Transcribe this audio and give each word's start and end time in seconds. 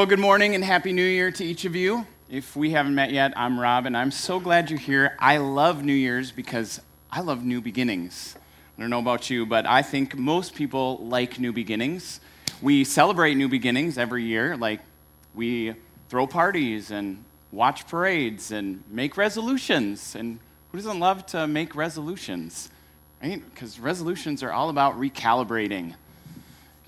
Well, 0.00 0.06
good 0.06 0.18
morning 0.18 0.54
and 0.54 0.64
Happy 0.64 0.94
New 0.94 1.04
Year 1.04 1.30
to 1.30 1.44
each 1.44 1.66
of 1.66 1.76
you. 1.76 2.06
If 2.30 2.56
we 2.56 2.70
haven't 2.70 2.94
met 2.94 3.12
yet, 3.12 3.34
I'm 3.36 3.60
Rob, 3.60 3.84
and 3.84 3.94
I'm 3.94 4.10
so 4.10 4.40
glad 4.40 4.70
you're 4.70 4.78
here. 4.78 5.14
I 5.18 5.36
love 5.36 5.84
New 5.84 5.92
Year's 5.92 6.32
because 6.32 6.80
I 7.12 7.20
love 7.20 7.44
new 7.44 7.60
beginnings. 7.60 8.34
I 8.78 8.80
don't 8.80 8.88
know 8.88 8.98
about 8.98 9.28
you, 9.28 9.44
but 9.44 9.66
I 9.66 9.82
think 9.82 10.16
most 10.16 10.54
people 10.54 10.96
like 11.06 11.38
new 11.38 11.52
beginnings. 11.52 12.20
We 12.62 12.82
celebrate 12.84 13.34
new 13.34 13.50
beginnings 13.50 13.98
every 13.98 14.24
year, 14.24 14.56
like 14.56 14.80
we 15.34 15.74
throw 16.08 16.26
parties 16.26 16.90
and 16.90 17.22
watch 17.52 17.86
parades 17.86 18.52
and 18.52 18.82
make 18.88 19.18
resolutions. 19.18 20.14
And 20.14 20.38
who 20.72 20.78
doesn't 20.78 20.98
love 20.98 21.26
to 21.26 21.46
make 21.46 21.74
resolutions, 21.74 22.70
right? 23.22 23.42
Because 23.52 23.78
resolutions 23.78 24.42
are 24.42 24.50
all 24.50 24.70
about 24.70 24.98
recalibrating. 24.98 25.92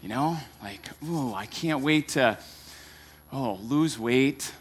You 0.02 0.08
know, 0.08 0.38
like, 0.62 0.88
oh, 1.04 1.34
I 1.34 1.44
can't 1.44 1.82
wait 1.82 2.08
to 2.08 2.38
oh, 3.32 3.58
lose 3.62 3.98
weight, 3.98 4.52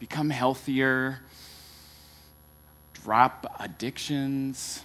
become 0.00 0.30
healthier, 0.30 1.20
drop 2.92 3.46
addictions, 3.60 4.84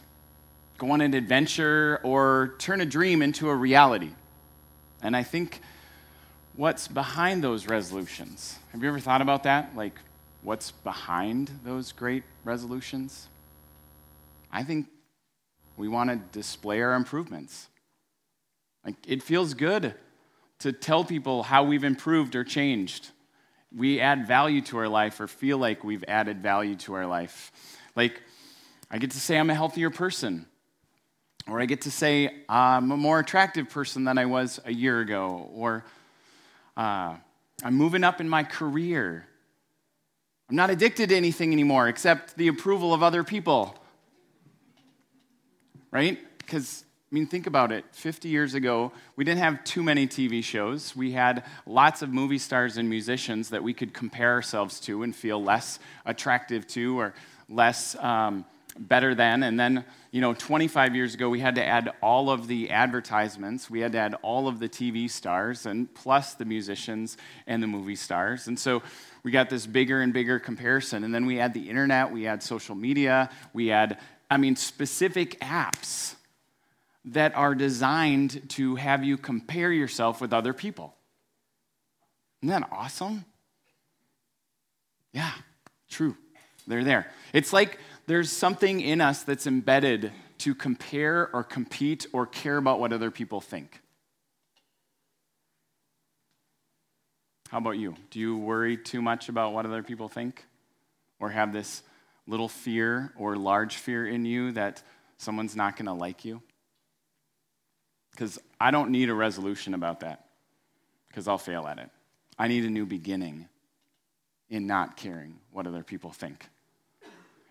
go 0.78 0.92
on 0.92 1.02
an 1.02 1.16
adventure, 1.16 2.00
or 2.04 2.54
turn 2.60 2.82
a 2.82 2.86
dream 2.86 3.22
into 3.22 3.50
a 3.50 3.56
reality. 3.56 4.12
And 5.02 5.16
I 5.16 5.24
think 5.24 5.62
what's 6.56 6.88
behind 6.88 7.44
those 7.44 7.68
resolutions? 7.68 8.60
Have 8.72 8.84
you 8.84 8.90
ever 8.90 9.00
thought 9.00 9.22
about 9.22 9.44
that? 9.44 9.76
Like, 9.76 9.96
what's 10.44 10.70
behind 10.70 11.60
those 11.64 11.92
great 11.92 12.24
resolutions? 12.44 13.28
I 14.52 14.64
think 14.64 14.88
we 15.78 15.88
want 15.88 16.12
to 16.12 16.18
display 16.38 16.82
our 16.82 16.94
improvements. 16.94 17.70
Like, 18.86 18.96
it 19.08 19.24
feels 19.24 19.56
good 19.56 19.96
to 20.60 20.72
tell 20.72 21.04
people 21.04 21.44
how 21.44 21.64
we've 21.64 21.84
improved 21.84 22.36
or 22.36 22.44
changed 22.44 23.10
we 23.76 24.00
add 24.00 24.28
value 24.28 24.62
to 24.62 24.78
our 24.78 24.88
life 24.88 25.20
or 25.20 25.28
feel 25.28 25.58
like 25.58 25.84
we've 25.84 26.04
added 26.08 26.42
value 26.42 26.76
to 26.76 26.94
our 26.94 27.06
life. 27.06 27.52
Like, 27.96 28.22
I 28.90 28.98
get 28.98 29.12
to 29.12 29.20
say 29.20 29.38
I'm 29.38 29.50
a 29.50 29.56
healthier 29.56 29.90
person, 29.90 30.46
or 31.48 31.62
I 31.62 31.66
get 31.66 31.82
to 31.82 31.92
say 31.92 32.44
I'm 32.50 32.92
a 32.92 32.98
more 32.98 33.20
attractive 33.20 33.70
person 33.70 34.04
than 34.04 34.18
I 34.18 34.26
was 34.26 34.60
a 34.66 34.74
year 34.74 35.00
ago, 35.00 35.50
or 35.54 35.86
uh, 36.76 37.16
I'm 37.64 37.76
moving 37.76 38.04
up 38.04 38.20
in 38.20 38.28
my 38.28 38.44
career. 38.44 39.26
I'm 40.50 40.56
not 40.56 40.70
addicted 40.70 41.10
to 41.10 41.16
anything 41.16 41.54
anymore 41.54 41.88
except 41.88 42.36
the 42.36 42.50
approval 42.50 42.94
of 42.94 43.04
other 43.04 43.24
people. 43.24 43.78
Right? 45.92 46.20
Because 46.38 46.84
I 47.12 47.16
mean, 47.16 47.28
think 47.28 47.46
about 47.46 47.74
it. 47.74 47.84
50 47.92 48.30
years 48.30 48.54
ago, 48.54 48.94
we 49.18 49.26
didn't 49.26 49.40
have 49.40 49.66
too 49.66 49.84
many 49.84 50.08
TV 50.08 50.42
shows. 50.42 50.96
We 50.96 51.12
had 51.12 51.44
lots 51.66 52.02
of 52.02 52.14
movie 52.14 52.38
stars 52.38 52.78
and 52.78 52.90
musicians 52.90 53.50
that 53.50 53.62
we 53.62 53.74
could 53.74 53.94
compare 53.94 54.32
ourselves 54.32 54.80
to 54.82 55.04
and 55.04 55.14
feel 55.14 55.44
less 55.44 55.80
attractive 56.06 56.66
to 56.68 56.98
or 56.98 57.14
less 57.50 57.96
um, 57.98 58.46
better 58.80 59.14
than. 59.14 59.44
And 59.44 59.60
then, 59.60 59.84
you 60.12 60.22
know, 60.22 60.34
25 60.34 60.96
years 60.96 61.14
ago, 61.14 61.28
we 61.28 61.42
had 61.42 61.56
to 61.56 61.66
add 61.66 61.92
all 62.02 62.30
of 62.30 62.48
the 62.48 62.70
advertisements. 62.70 63.70
We 63.70 63.82
had 63.82 63.92
to 63.92 63.98
add 63.98 64.16
all 64.22 64.48
of 64.48 64.60
the 64.60 64.70
TV 64.70 65.12
stars 65.12 65.66
and 65.66 65.94
plus 65.94 66.36
the 66.36 66.46
musicians 66.46 67.18
and 67.46 67.62
the 67.62 67.68
movie 67.68 67.98
stars. 67.98 68.48
And 68.48 68.58
so 68.58 68.84
we 69.24 69.32
got 69.32 69.50
this 69.50 69.66
bigger 69.68 70.00
and 70.00 70.14
bigger 70.14 70.40
comparison. 70.40 71.04
And 71.04 71.14
then 71.14 71.26
we 71.26 71.36
had 71.36 71.54
the 71.54 71.70
internet, 71.70 72.10
we 72.10 72.24
had 72.24 72.42
social 72.42 72.76
media, 72.76 73.30
we 73.52 73.68
had, 73.68 74.00
I 74.30 74.38
mean, 74.38 74.56
specific 74.56 75.42
apps 75.42 76.16
that 77.06 77.36
are 77.36 77.56
designed 77.56 78.50
to 78.50 78.76
have 78.76 79.04
you 79.04 79.18
compare 79.18 79.72
yourself 79.72 80.22
with 80.22 80.34
other 80.34 80.54
people. 80.54 80.96
Isn't 82.42 82.50
that 82.62 82.70
awesome? 82.72 83.26
Yeah, 85.14 85.32
true. 85.90 86.16
They're 86.68 86.84
there. 86.84 87.12
It's 87.34 87.54
like 87.54 87.80
there's 88.08 88.32
something 88.32 88.82
in 88.82 89.02
us 89.02 89.24
that's 89.24 89.48
embedded 89.48 90.12
to 90.40 90.56
compare 90.56 91.30
or 91.34 91.44
compete 91.44 92.08
or 92.14 92.26
care 92.26 92.58
about 92.58 92.80
what 92.80 92.94
other 92.94 93.12
people 93.12 93.42
think. 93.42 93.80
How 97.50 97.58
about 97.58 97.78
you? 97.78 97.96
Do 98.12 98.20
you 98.20 98.38
worry 98.38 98.78
too 98.78 99.02
much 99.02 99.28
about 99.28 99.54
what 99.54 99.66
other 99.66 99.84
people 99.84 100.08
think? 100.08 100.46
Or 101.20 101.30
have 101.30 101.52
this 101.52 101.84
little 102.26 102.48
fear 102.48 103.12
or 103.18 103.36
large 103.36 103.76
fear 103.76 104.08
in 104.08 104.26
you 104.26 104.54
that 104.54 104.82
someone's 105.18 105.56
not 105.56 105.76
going 105.76 105.88
to 105.88 105.94
like 105.94 106.24
you? 106.24 106.42
Because 108.12 108.40
I 108.60 108.72
don't 108.72 108.92
need 108.92 109.10
a 109.10 109.14
resolution 109.14 109.74
about 109.74 110.02
that, 110.02 110.26
because 111.08 111.28
I'll 111.28 111.38
fail 111.38 111.66
at 111.68 111.80
it. 111.80 111.90
I 112.38 112.48
need 112.48 112.66
a 112.66 112.70
new 112.70 112.86
beginning 112.86 113.48
in 114.50 114.68
not 114.68 114.98
caring 114.98 115.40
what 115.52 115.66
other 115.66 115.84
people 115.84 116.12
think. 116.12 116.48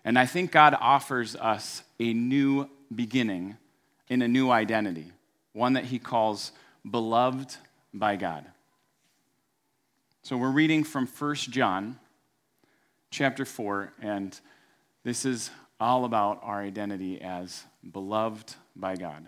And 0.03 0.17
I 0.17 0.25
think 0.25 0.51
God 0.51 0.75
offers 0.79 1.35
us 1.35 1.83
a 1.99 2.13
new 2.13 2.69
beginning 2.93 3.57
in 4.07 4.21
a 4.21 4.27
new 4.27 4.51
identity, 4.51 5.11
one 5.53 5.73
that 5.73 5.85
He 5.85 5.99
calls 5.99 6.51
beloved 6.89 7.55
by 7.93 8.15
God. 8.15 8.45
So 10.23 10.37
we're 10.37 10.51
reading 10.51 10.83
from 10.83 11.07
1 11.07 11.35
John 11.35 11.99
chapter 13.09 13.45
4, 13.45 13.93
and 14.01 14.39
this 15.03 15.25
is 15.25 15.49
all 15.79 16.05
about 16.05 16.39
our 16.43 16.61
identity 16.61 17.21
as 17.21 17.63
beloved 17.91 18.53
by 18.75 18.95
God. 18.95 19.27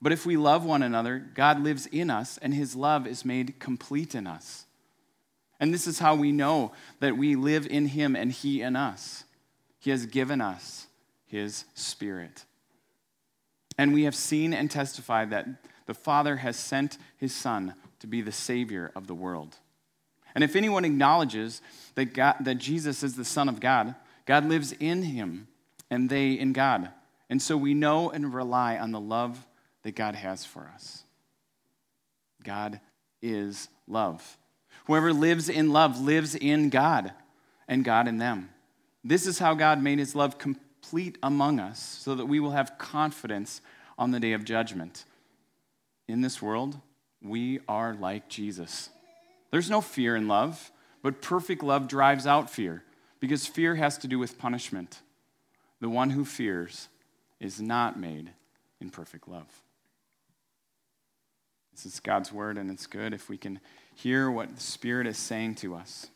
But 0.00 0.12
if 0.12 0.24
we 0.24 0.36
love 0.36 0.64
one 0.64 0.82
another, 0.82 1.18
God 1.18 1.60
lives 1.60 1.86
in 1.86 2.10
us, 2.10 2.38
and 2.38 2.54
his 2.54 2.76
love 2.76 3.06
is 3.06 3.24
made 3.24 3.58
complete 3.58 4.14
in 4.14 4.26
us. 4.26 4.66
And 5.60 5.74
this 5.74 5.86
is 5.86 5.98
how 5.98 6.14
we 6.14 6.30
know 6.30 6.72
that 7.00 7.16
we 7.16 7.34
live 7.34 7.66
in 7.66 7.86
him 7.86 8.14
and 8.14 8.30
he 8.30 8.62
in 8.62 8.76
us. 8.76 9.24
He 9.80 9.90
has 9.90 10.06
given 10.06 10.40
us 10.40 10.86
his 11.26 11.64
spirit. 11.74 12.44
And 13.76 13.92
we 13.92 14.04
have 14.04 14.14
seen 14.14 14.54
and 14.54 14.70
testified 14.70 15.30
that 15.30 15.46
the 15.86 15.94
Father 15.94 16.36
has 16.36 16.56
sent 16.56 16.98
his 17.16 17.34
Son 17.34 17.74
to 18.00 18.06
be 18.06 18.20
the 18.20 18.32
Savior 18.32 18.92
of 18.94 19.08
the 19.08 19.14
world. 19.14 19.56
And 20.34 20.44
if 20.44 20.54
anyone 20.54 20.84
acknowledges 20.84 21.60
that, 21.96 22.14
God, 22.14 22.36
that 22.40 22.58
Jesus 22.58 23.02
is 23.02 23.16
the 23.16 23.24
Son 23.24 23.48
of 23.48 23.58
God, 23.58 23.94
God 24.26 24.44
lives 24.44 24.72
in 24.72 25.02
him 25.02 25.48
and 25.90 26.08
they 26.08 26.32
in 26.32 26.52
God. 26.52 26.90
And 27.30 27.42
so 27.42 27.56
we 27.56 27.74
know 27.74 28.10
and 28.10 28.32
rely 28.32 28.76
on 28.78 28.92
the 28.92 29.00
love 29.00 29.46
that 29.88 29.96
God 29.96 30.16
has 30.16 30.44
for 30.44 30.70
us. 30.74 31.02
God 32.44 32.78
is 33.22 33.70
love. 33.86 34.36
Whoever 34.84 35.14
lives 35.14 35.48
in 35.48 35.72
love 35.72 35.98
lives 35.98 36.34
in 36.34 36.68
God 36.68 37.14
and 37.66 37.82
God 37.82 38.06
in 38.06 38.18
them. 38.18 38.50
This 39.02 39.26
is 39.26 39.38
how 39.38 39.54
God 39.54 39.82
made 39.82 39.98
his 39.98 40.14
love 40.14 40.36
complete 40.36 41.16
among 41.22 41.58
us 41.58 41.80
so 41.80 42.14
that 42.16 42.26
we 42.26 42.38
will 42.38 42.50
have 42.50 42.76
confidence 42.76 43.62
on 43.96 44.10
the 44.10 44.20
day 44.20 44.34
of 44.34 44.44
judgment. 44.44 45.06
In 46.06 46.20
this 46.20 46.42
world, 46.42 46.78
we 47.22 47.60
are 47.66 47.94
like 47.94 48.28
Jesus. 48.28 48.90
There's 49.50 49.70
no 49.70 49.80
fear 49.80 50.16
in 50.16 50.28
love, 50.28 50.70
but 51.02 51.22
perfect 51.22 51.62
love 51.62 51.88
drives 51.88 52.26
out 52.26 52.50
fear 52.50 52.84
because 53.20 53.46
fear 53.46 53.76
has 53.76 53.96
to 53.96 54.06
do 54.06 54.18
with 54.18 54.38
punishment. 54.38 55.00
The 55.80 55.88
one 55.88 56.10
who 56.10 56.26
fears 56.26 56.88
is 57.40 57.58
not 57.58 57.98
made 57.98 58.32
in 58.82 58.90
perfect 58.90 59.26
love. 59.26 59.62
This 61.78 61.94
is 61.94 62.00
God's 62.00 62.32
word, 62.32 62.58
and 62.58 62.72
it's 62.72 62.88
good 62.88 63.14
if 63.14 63.28
we 63.28 63.36
can 63.36 63.60
hear 63.94 64.28
what 64.28 64.52
the 64.52 64.60
Spirit 64.60 65.06
is 65.06 65.16
saying 65.16 65.54
to 65.56 65.76
us. 65.76 66.08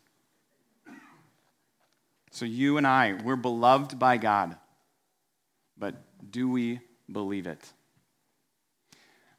So, 2.33 2.45
you 2.45 2.79
and 2.79 2.87
I, 2.87 3.17
we're 3.23 3.37
beloved 3.37 3.97
by 3.97 4.17
God, 4.17 4.57
but 5.79 5.95
do 6.29 6.51
we 6.51 6.81
believe 7.13 7.47
it? 7.47 7.61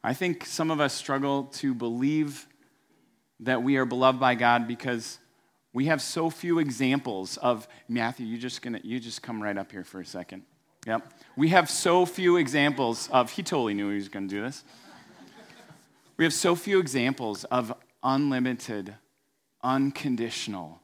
I 0.02 0.14
think 0.14 0.46
some 0.46 0.70
of 0.70 0.80
us 0.80 0.94
struggle 0.94 1.44
to 1.56 1.74
believe 1.74 2.46
that 3.40 3.62
we 3.62 3.76
are 3.76 3.84
beloved 3.84 4.18
by 4.18 4.34
God 4.34 4.66
because 4.66 5.18
we 5.74 5.84
have 5.86 6.00
so 6.00 6.30
few 6.30 6.58
examples 6.58 7.36
of 7.36 7.68
Matthew. 7.86 8.24
You 8.24 8.38
just 8.38 8.62
gonna 8.62 8.80
you 8.82 8.98
just 8.98 9.20
come 9.20 9.42
right 9.42 9.58
up 9.58 9.70
here 9.70 9.84
for 9.84 10.00
a 10.00 10.06
second. 10.06 10.44
Yep. 10.86 11.06
We 11.36 11.48
have 11.48 11.68
so 11.68 12.06
few 12.06 12.38
examples 12.38 13.10
of. 13.10 13.30
He 13.30 13.42
totally 13.42 13.74
knew 13.74 13.90
he 13.90 13.96
was 13.96 14.08
going 14.08 14.26
to 14.26 14.34
do 14.34 14.40
this. 14.40 14.64
We 16.16 16.24
have 16.24 16.32
so 16.32 16.54
few 16.54 16.78
examples 16.78 17.44
of 17.44 17.74
unlimited, 18.02 18.94
unconditional, 19.62 20.80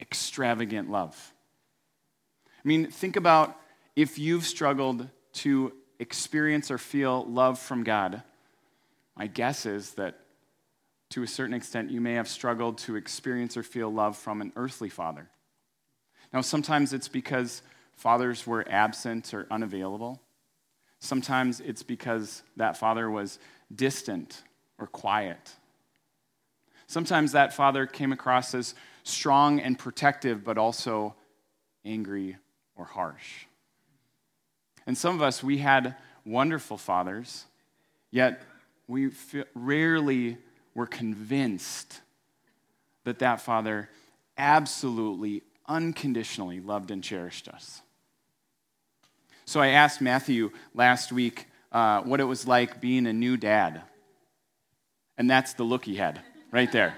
extravagant 0.00 0.90
love. 0.90 1.32
I 2.46 2.68
mean, 2.68 2.90
think 2.90 3.16
about 3.16 3.58
if 3.94 4.18
you've 4.18 4.44
struggled 4.44 5.08
to 5.34 5.72
experience 5.98 6.70
or 6.70 6.78
feel 6.78 7.24
love 7.24 7.58
from 7.58 7.82
God. 7.82 8.22
My 9.16 9.26
guess 9.26 9.64
is 9.64 9.92
that 9.92 10.18
to 11.10 11.22
a 11.22 11.26
certain 11.26 11.54
extent, 11.54 11.90
you 11.90 12.00
may 12.00 12.14
have 12.14 12.28
struggled 12.28 12.78
to 12.78 12.96
experience 12.96 13.56
or 13.56 13.62
feel 13.62 13.90
love 13.90 14.16
from 14.16 14.40
an 14.42 14.52
earthly 14.56 14.90
father. 14.90 15.30
Now, 16.32 16.40
sometimes 16.40 16.92
it's 16.92 17.08
because 17.08 17.62
fathers 17.94 18.46
were 18.46 18.66
absent 18.68 19.32
or 19.32 19.46
unavailable. 19.50 20.20
Sometimes 20.98 21.60
it's 21.60 21.82
because 21.82 22.42
that 22.56 22.76
father 22.76 23.10
was 23.10 23.38
distant 23.74 24.42
or 24.78 24.86
quiet. 24.86 25.52
Sometimes 26.86 27.32
that 27.32 27.52
father 27.52 27.86
came 27.86 28.12
across 28.12 28.54
as 28.54 28.74
strong 29.02 29.60
and 29.60 29.78
protective, 29.78 30.44
but 30.44 30.58
also 30.58 31.14
angry 31.84 32.36
or 32.76 32.84
harsh. 32.84 33.46
And 34.86 34.96
some 34.96 35.14
of 35.14 35.22
us, 35.22 35.42
we 35.42 35.58
had 35.58 35.96
wonderful 36.24 36.76
fathers, 36.76 37.46
yet 38.10 38.42
we 38.86 39.10
rarely 39.54 40.38
were 40.74 40.86
convinced 40.86 42.00
that 43.04 43.18
that 43.20 43.40
father 43.40 43.88
absolutely, 44.38 45.42
unconditionally 45.66 46.60
loved 46.60 46.90
and 46.90 47.02
cherished 47.02 47.48
us. 47.48 47.82
So 49.44 49.60
I 49.60 49.68
asked 49.68 50.00
Matthew 50.00 50.50
last 50.74 51.12
week 51.12 51.46
uh, 51.76 52.00
what 52.04 52.20
it 52.20 52.24
was 52.24 52.46
like 52.46 52.80
being 52.80 53.06
a 53.06 53.12
new 53.12 53.36
dad. 53.36 53.82
And 55.18 55.28
that's 55.28 55.52
the 55.52 55.62
look 55.62 55.84
he 55.84 55.96
had, 55.96 56.22
right 56.50 56.72
there. 56.72 56.94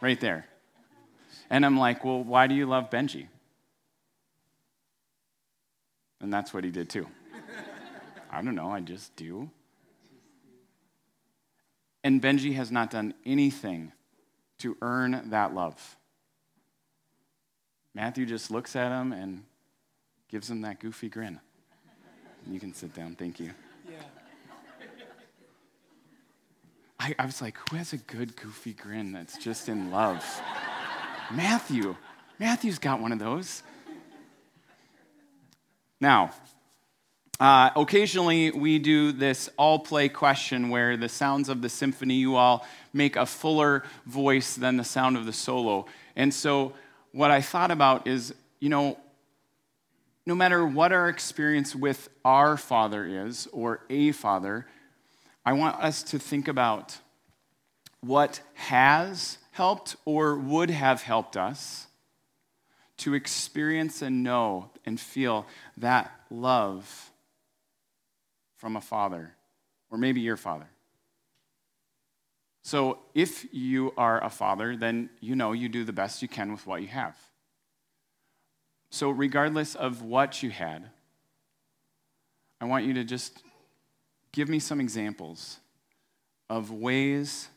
right 0.00 0.20
there. 0.20 0.44
And 1.48 1.64
I'm 1.64 1.78
like, 1.78 2.04
well, 2.04 2.24
why 2.24 2.48
do 2.48 2.54
you 2.56 2.66
love 2.66 2.90
Benji? 2.90 3.28
And 6.20 6.32
that's 6.32 6.52
what 6.52 6.64
he 6.64 6.72
did 6.72 6.88
too. 6.88 7.06
I 8.28 8.42
don't 8.42 8.56
know, 8.56 8.72
I 8.72 8.80
just 8.80 9.14
do. 9.14 9.48
And 12.02 12.20
Benji 12.20 12.56
has 12.56 12.72
not 12.72 12.90
done 12.90 13.14
anything 13.24 13.92
to 14.58 14.76
earn 14.82 15.30
that 15.30 15.54
love. 15.54 15.96
Matthew 17.94 18.26
just 18.26 18.50
looks 18.50 18.74
at 18.74 18.90
him 18.90 19.12
and 19.12 19.44
gives 20.28 20.50
him 20.50 20.62
that 20.62 20.80
goofy 20.80 21.08
grin. 21.08 21.38
You 22.50 22.58
can 22.58 22.74
sit 22.74 22.94
down, 22.94 23.14
thank 23.14 23.38
you. 23.38 23.52
Yeah. 23.92 23.98
I, 26.98 27.14
I 27.18 27.26
was 27.26 27.42
like, 27.42 27.56
who 27.68 27.76
has 27.76 27.92
a 27.92 27.98
good 27.98 28.36
goofy 28.36 28.72
grin 28.72 29.12
that's 29.12 29.36
just 29.36 29.68
in 29.68 29.90
love? 29.90 30.24
Matthew. 31.30 31.96
Matthew's 32.38 32.78
got 32.78 33.00
one 33.00 33.12
of 33.12 33.18
those. 33.18 33.62
Now, 36.00 36.30
uh, 37.38 37.70
occasionally 37.76 38.50
we 38.50 38.78
do 38.78 39.12
this 39.12 39.50
all 39.56 39.78
play 39.78 40.08
question 40.08 40.68
where 40.70 40.96
the 40.96 41.08
sounds 41.08 41.48
of 41.48 41.60
the 41.60 41.68
symphony, 41.68 42.14
you 42.14 42.36
all 42.36 42.66
make 42.92 43.16
a 43.16 43.26
fuller 43.26 43.84
voice 44.06 44.54
than 44.54 44.76
the 44.76 44.84
sound 44.84 45.16
of 45.16 45.26
the 45.26 45.32
solo. 45.32 45.86
And 46.16 46.32
so, 46.32 46.72
what 47.12 47.30
I 47.30 47.40
thought 47.40 47.70
about 47.70 48.06
is, 48.06 48.34
you 48.58 48.68
know, 48.68 48.96
no 50.26 50.34
matter 50.34 50.64
what 50.64 50.92
our 50.92 51.08
experience 51.08 51.74
with 51.74 52.08
our 52.24 52.56
Father 52.56 53.04
is, 53.04 53.48
or 53.52 53.80
a 53.90 54.12
Father, 54.12 54.66
I 55.44 55.52
want 55.54 55.82
us 55.82 56.02
to 56.04 56.18
think 56.18 56.46
about 56.48 56.98
what 58.00 58.40
has 58.54 59.38
helped 59.52 59.96
or 60.04 60.36
would 60.36 60.70
have 60.70 61.02
helped 61.02 61.36
us 61.36 61.86
to 62.98 63.14
experience 63.14 64.02
and 64.02 64.22
know 64.22 64.70
and 64.84 65.00
feel 65.00 65.46
that 65.76 66.12
love 66.30 67.10
from 68.56 68.76
a 68.76 68.80
father, 68.80 69.34
or 69.90 69.98
maybe 69.98 70.20
your 70.20 70.36
father. 70.36 70.68
So, 72.62 73.00
if 73.12 73.52
you 73.52 73.92
are 73.96 74.22
a 74.22 74.30
father, 74.30 74.76
then 74.76 75.10
you 75.20 75.34
know 75.34 75.50
you 75.50 75.68
do 75.68 75.82
the 75.82 75.92
best 75.92 76.22
you 76.22 76.28
can 76.28 76.52
with 76.52 76.64
what 76.64 76.80
you 76.80 76.86
have. 76.88 77.16
So, 78.92 79.08
regardless 79.08 79.74
of 79.74 80.02
what 80.02 80.42
you 80.42 80.50
had, 80.50 80.84
I 82.60 82.66
want 82.66 82.84
you 82.84 82.92
to 82.92 83.04
just 83.04 83.42
give 84.32 84.50
me 84.50 84.58
some 84.58 84.82
examples 84.82 85.56
of 86.50 86.70
ways 86.70 87.48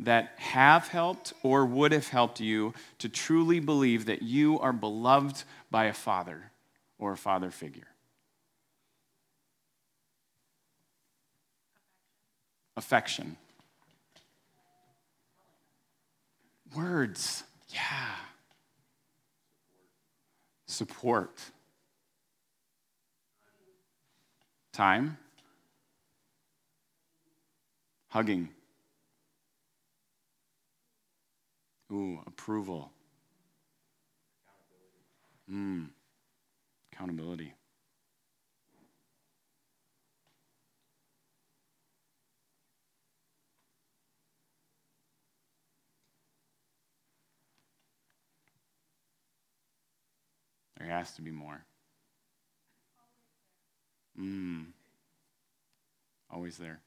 that 0.00 0.32
have 0.38 0.88
helped 0.88 1.32
or 1.44 1.64
would 1.64 1.92
have 1.92 2.08
helped 2.08 2.40
you 2.40 2.74
to 2.98 3.08
truly 3.08 3.60
believe 3.60 4.06
that 4.06 4.22
you 4.22 4.58
are 4.58 4.72
beloved 4.72 5.44
by 5.70 5.84
a 5.84 5.92
father 5.92 6.50
or 6.98 7.12
a 7.12 7.16
father 7.16 7.52
figure. 7.52 7.86
Affection. 12.76 13.36
Words. 16.74 17.44
Yeah 17.68 18.25
support, 20.76 21.40
time, 24.74 25.16
hugging, 28.08 28.50
ooh, 31.90 32.20
approval, 32.26 32.90
mm, 35.50 35.88
accountability. 36.92 37.54
There 50.78 50.88
has 50.88 51.12
to 51.12 51.22
be 51.22 51.30
more. 51.30 51.64
Mm. 54.20 54.66
Always 56.30 56.56
there. 56.58 56.80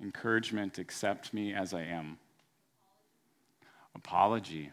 Encouragement, 0.00 0.78
accept 0.78 1.32
me 1.32 1.54
as 1.54 1.72
I 1.72 1.82
am. 1.82 2.18
Apology. 3.94 4.70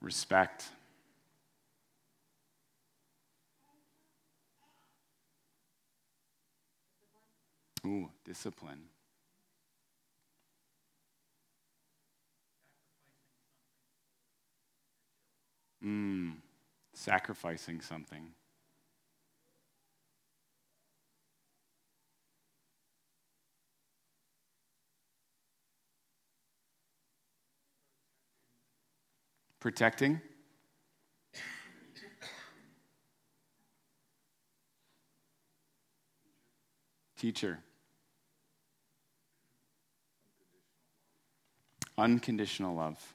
Respect. 0.00 0.66
Ooh, 7.86 8.10
discipline. 8.24 8.91
Mm, 15.84 16.34
sacrificing 16.94 17.80
something. 17.80 18.30
Protecting. 29.58 30.20
Teacher. 37.16 37.58
Unconditional 41.96 42.74
love. 42.74 43.14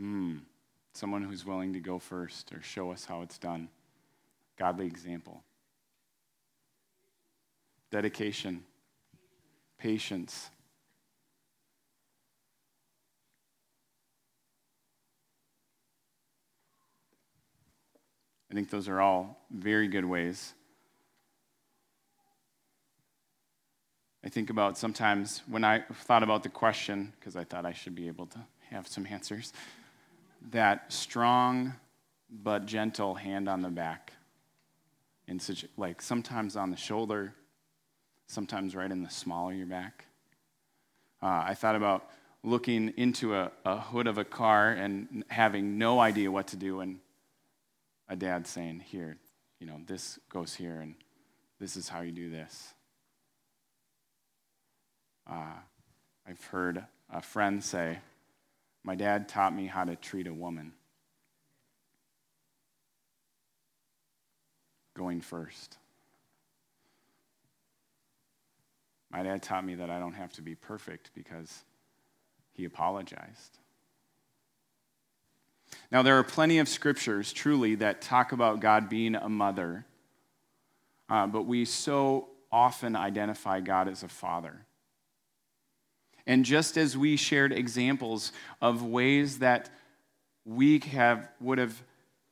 Mm, 0.00 0.40
someone 0.94 1.22
who's 1.22 1.44
willing 1.44 1.74
to 1.74 1.80
go 1.80 1.98
first 1.98 2.52
or 2.52 2.62
show 2.62 2.90
us 2.90 3.04
how 3.04 3.22
it's 3.22 3.38
done. 3.38 3.68
Godly 4.58 4.86
example. 4.86 5.42
Dedication, 7.90 8.62
patience. 9.78 10.48
I 18.50 18.54
think 18.54 18.70
those 18.70 18.88
are 18.88 19.00
all 19.00 19.44
very 19.50 19.86
good 19.86 20.04
ways. 20.04 20.54
I 24.24 24.28
think 24.28 24.50
about 24.50 24.76
sometimes 24.76 25.42
when 25.46 25.64
I 25.64 25.80
thought 25.92 26.22
about 26.22 26.42
the 26.42 26.48
question, 26.48 27.12
because 27.18 27.36
I 27.36 27.44
thought 27.44 27.64
I 27.64 27.72
should 27.72 27.94
be 27.94 28.06
able 28.06 28.26
to 28.26 28.38
have 28.70 28.86
some 28.86 29.06
answers 29.06 29.52
that 30.50 30.92
strong 30.92 31.74
but 32.30 32.66
gentle 32.66 33.14
hand 33.14 33.48
on 33.48 33.62
the 33.62 33.68
back. 33.68 34.12
in 35.26 35.40
like 35.76 36.02
sometimes 36.02 36.56
on 36.56 36.70
the 36.70 36.76
shoulder, 36.76 37.34
sometimes 38.26 38.74
right 38.74 38.90
in 38.90 39.02
the 39.02 39.10
small 39.10 39.50
of 39.50 39.56
your 39.56 39.66
back. 39.66 40.06
Uh, 41.22 41.44
I 41.46 41.54
thought 41.54 41.76
about 41.76 42.08
looking 42.42 42.94
into 42.96 43.34
a, 43.34 43.52
a 43.64 43.78
hood 43.78 44.06
of 44.06 44.18
a 44.18 44.24
car 44.24 44.70
and 44.70 45.24
having 45.28 45.78
no 45.78 46.00
idea 46.00 46.30
what 46.30 46.46
to 46.48 46.56
do, 46.56 46.80
and 46.80 47.00
a 48.08 48.16
dad 48.16 48.46
saying, 48.46 48.80
Here, 48.80 49.16
you 49.58 49.66
know, 49.66 49.80
this 49.86 50.18
goes 50.30 50.54
here, 50.54 50.80
and 50.80 50.94
this 51.58 51.76
is 51.76 51.88
how 51.88 52.00
you 52.00 52.12
do 52.12 52.30
this. 52.30 52.74
Uh, 55.30 55.52
I've 56.26 56.42
heard 56.44 56.84
a 57.12 57.20
friend 57.20 57.62
say, 57.62 57.98
My 58.82 58.94
dad 58.94 59.28
taught 59.28 59.54
me 59.54 59.66
how 59.66 59.84
to 59.84 59.96
treat 59.96 60.26
a 60.26 60.34
woman. 60.34 60.72
Going 64.94 65.20
first. 65.20 65.76
My 69.10 69.22
dad 69.22 69.42
taught 69.42 69.64
me 69.64 69.74
that 69.76 69.90
I 69.90 69.98
don't 69.98 70.14
have 70.14 70.32
to 70.34 70.42
be 70.42 70.54
perfect 70.54 71.10
because 71.14 71.64
he 72.52 72.64
apologized. 72.64 73.58
Now, 75.90 76.02
there 76.02 76.18
are 76.18 76.24
plenty 76.24 76.58
of 76.58 76.68
scriptures, 76.68 77.32
truly, 77.32 77.74
that 77.76 78.00
talk 78.00 78.32
about 78.32 78.60
God 78.60 78.88
being 78.88 79.14
a 79.14 79.28
mother, 79.28 79.84
uh, 81.08 81.26
but 81.26 81.42
we 81.42 81.64
so 81.64 82.28
often 82.52 82.96
identify 82.96 83.60
God 83.60 83.88
as 83.88 84.02
a 84.02 84.08
father. 84.08 84.66
And 86.26 86.44
just 86.44 86.76
as 86.76 86.96
we 86.96 87.16
shared 87.16 87.52
examples 87.52 88.32
of 88.60 88.82
ways 88.82 89.38
that 89.38 89.70
we 90.44 90.78
have, 90.80 91.28
would 91.40 91.58
have 91.58 91.82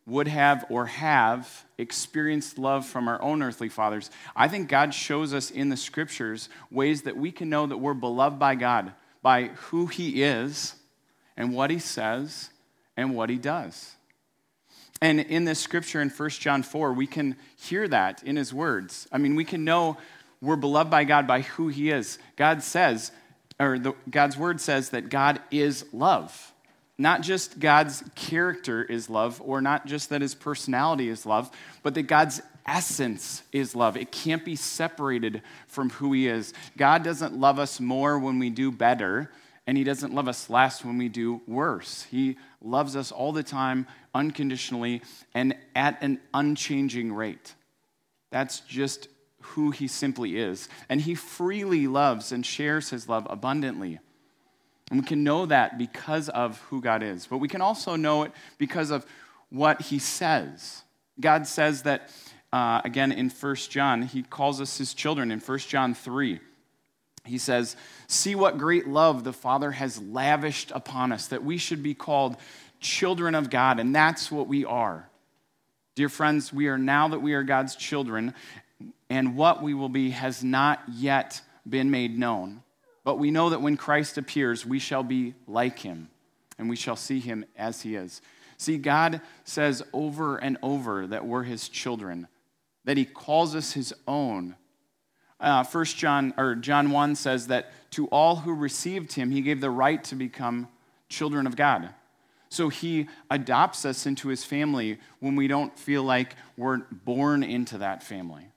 would 0.08 0.26
have 0.26 0.64
or 0.70 0.86
have 0.86 1.64
experienced 1.76 2.58
love 2.58 2.86
from 2.86 3.08
our 3.08 3.20
own 3.20 3.42
earthly 3.42 3.68
fathers, 3.68 4.10
I 4.34 4.48
think 4.48 4.68
God 4.68 4.94
shows 4.94 5.34
us 5.34 5.50
in 5.50 5.68
the 5.68 5.76
scriptures 5.76 6.48
ways 6.70 7.02
that 7.02 7.16
we 7.16 7.30
can 7.30 7.50
know 7.50 7.66
that 7.66 7.76
we're 7.76 7.94
beloved 7.94 8.38
by 8.38 8.54
God 8.54 8.92
by 9.22 9.44
who 9.44 9.86
He 9.86 10.22
is 10.22 10.74
and 11.36 11.54
what 11.54 11.70
He 11.70 11.78
says 11.78 12.50
and 12.96 13.14
what 13.14 13.28
He 13.28 13.36
does. 13.36 13.94
And 15.00 15.20
in 15.20 15.44
this 15.44 15.60
scripture 15.60 16.00
in 16.00 16.08
1 16.08 16.30
John 16.30 16.62
4, 16.62 16.92
we 16.92 17.06
can 17.06 17.36
hear 17.56 17.86
that 17.88 18.22
in 18.22 18.36
His 18.36 18.52
words. 18.52 19.06
I 19.12 19.18
mean, 19.18 19.36
we 19.36 19.44
can 19.44 19.64
know 19.64 19.98
we're 20.40 20.56
beloved 20.56 20.90
by 20.90 21.04
God 21.04 21.26
by 21.26 21.42
who 21.42 21.68
He 21.68 21.90
is. 21.90 22.18
God 22.36 22.62
says, 22.62 23.12
or 23.60 23.78
the, 23.78 23.94
God's 24.08 24.36
word 24.36 24.60
says 24.60 24.90
that 24.90 25.08
God 25.08 25.40
is 25.50 25.84
love. 25.92 26.52
Not 26.96 27.22
just 27.22 27.60
God's 27.60 28.02
character 28.14 28.82
is 28.82 29.08
love, 29.08 29.40
or 29.44 29.60
not 29.60 29.86
just 29.86 30.10
that 30.10 30.20
his 30.20 30.34
personality 30.34 31.08
is 31.08 31.24
love, 31.24 31.50
but 31.82 31.94
that 31.94 32.04
God's 32.04 32.42
essence 32.66 33.42
is 33.52 33.74
love. 33.74 33.96
It 33.96 34.10
can't 34.10 34.44
be 34.44 34.56
separated 34.56 35.42
from 35.68 35.90
who 35.90 36.12
he 36.12 36.26
is. 36.26 36.52
God 36.76 37.04
doesn't 37.04 37.38
love 37.38 37.58
us 37.58 37.78
more 37.78 38.18
when 38.18 38.38
we 38.38 38.50
do 38.50 38.72
better, 38.72 39.30
and 39.66 39.78
he 39.78 39.84
doesn't 39.84 40.14
love 40.14 40.28
us 40.28 40.50
less 40.50 40.84
when 40.84 40.98
we 40.98 41.08
do 41.08 41.40
worse. 41.46 42.02
He 42.10 42.36
loves 42.60 42.96
us 42.96 43.12
all 43.12 43.32
the 43.32 43.42
time, 43.42 43.86
unconditionally, 44.14 45.02
and 45.34 45.54
at 45.76 46.02
an 46.02 46.20
unchanging 46.34 47.12
rate. 47.12 47.54
That's 48.30 48.60
just 48.60 49.08
who 49.50 49.70
he 49.70 49.88
simply 49.88 50.36
is. 50.36 50.68
And 50.88 51.00
he 51.00 51.14
freely 51.14 51.86
loves 51.86 52.32
and 52.32 52.44
shares 52.44 52.90
his 52.90 53.08
love 53.08 53.26
abundantly. 53.30 53.98
And 54.90 55.00
we 55.00 55.06
can 55.06 55.22
know 55.22 55.46
that 55.46 55.78
because 55.78 56.28
of 56.28 56.58
who 56.62 56.80
God 56.80 57.02
is. 57.02 57.26
But 57.26 57.38
we 57.38 57.48
can 57.48 57.60
also 57.60 57.96
know 57.96 58.22
it 58.22 58.32
because 58.56 58.90
of 58.90 59.04
what 59.50 59.82
he 59.82 59.98
says. 59.98 60.82
God 61.20 61.46
says 61.46 61.82
that, 61.82 62.10
uh, 62.52 62.80
again, 62.84 63.12
in 63.12 63.28
1 63.28 63.54
John, 63.68 64.02
he 64.02 64.22
calls 64.22 64.60
us 64.60 64.78
his 64.78 64.94
children. 64.94 65.30
In 65.30 65.40
1 65.40 65.58
John 65.60 65.94
3, 65.94 66.40
he 67.24 67.38
says, 67.38 67.76
See 68.06 68.34
what 68.34 68.58
great 68.58 68.88
love 68.88 69.24
the 69.24 69.32
Father 69.32 69.72
has 69.72 70.00
lavished 70.00 70.70
upon 70.70 71.12
us, 71.12 71.26
that 71.26 71.44
we 71.44 71.58
should 71.58 71.82
be 71.82 71.94
called 71.94 72.36
children 72.80 73.34
of 73.34 73.50
God. 73.50 73.80
And 73.80 73.94
that's 73.94 74.30
what 74.30 74.48
we 74.48 74.64
are. 74.64 75.08
Dear 75.94 76.08
friends, 76.08 76.52
we 76.52 76.68
are 76.68 76.78
now 76.78 77.08
that 77.08 77.20
we 77.20 77.34
are 77.34 77.42
God's 77.42 77.74
children, 77.74 78.32
and 79.10 79.36
what 79.36 79.62
we 79.62 79.74
will 79.74 79.88
be 79.88 80.10
has 80.10 80.44
not 80.44 80.80
yet 80.88 81.40
been 81.68 81.90
made 81.90 82.18
known. 82.18 82.62
But 83.04 83.18
we 83.18 83.30
know 83.30 83.50
that 83.50 83.62
when 83.62 83.76
Christ 83.76 84.18
appears, 84.18 84.66
we 84.66 84.78
shall 84.78 85.02
be 85.02 85.34
like 85.46 85.78
him, 85.78 86.10
and 86.58 86.68
we 86.68 86.76
shall 86.76 86.96
see 86.96 87.20
him 87.20 87.44
as 87.56 87.82
he 87.82 87.94
is. 87.94 88.20
See, 88.58 88.76
God 88.76 89.20
says 89.44 89.82
over 89.92 90.36
and 90.36 90.58
over 90.62 91.06
that 91.06 91.26
we're 91.26 91.44
his 91.44 91.68
children, 91.68 92.28
that 92.84 92.96
he 92.96 93.04
calls 93.04 93.54
us 93.54 93.72
his 93.72 93.94
own. 94.06 94.56
Uh, 95.40 95.62
First 95.62 95.96
John 95.96 96.34
or 96.36 96.56
John 96.56 96.90
1 96.90 97.14
says 97.14 97.46
that 97.46 97.72
to 97.92 98.06
all 98.08 98.36
who 98.36 98.52
received 98.52 99.12
him, 99.12 99.30
he 99.30 99.40
gave 99.40 99.60
the 99.60 99.70
right 99.70 100.02
to 100.04 100.16
become 100.16 100.68
children 101.08 101.46
of 101.46 101.56
God. 101.56 101.90
So 102.50 102.68
he 102.68 103.08
adopts 103.30 103.84
us 103.84 104.06
into 104.06 104.28
his 104.28 104.44
family 104.44 104.98
when 105.20 105.36
we 105.36 105.48
don't 105.48 105.78
feel 105.78 106.02
like 106.02 106.34
we're 106.56 106.78
born 106.78 107.42
into 107.42 107.78
that 107.78 108.02
family. 108.02 108.48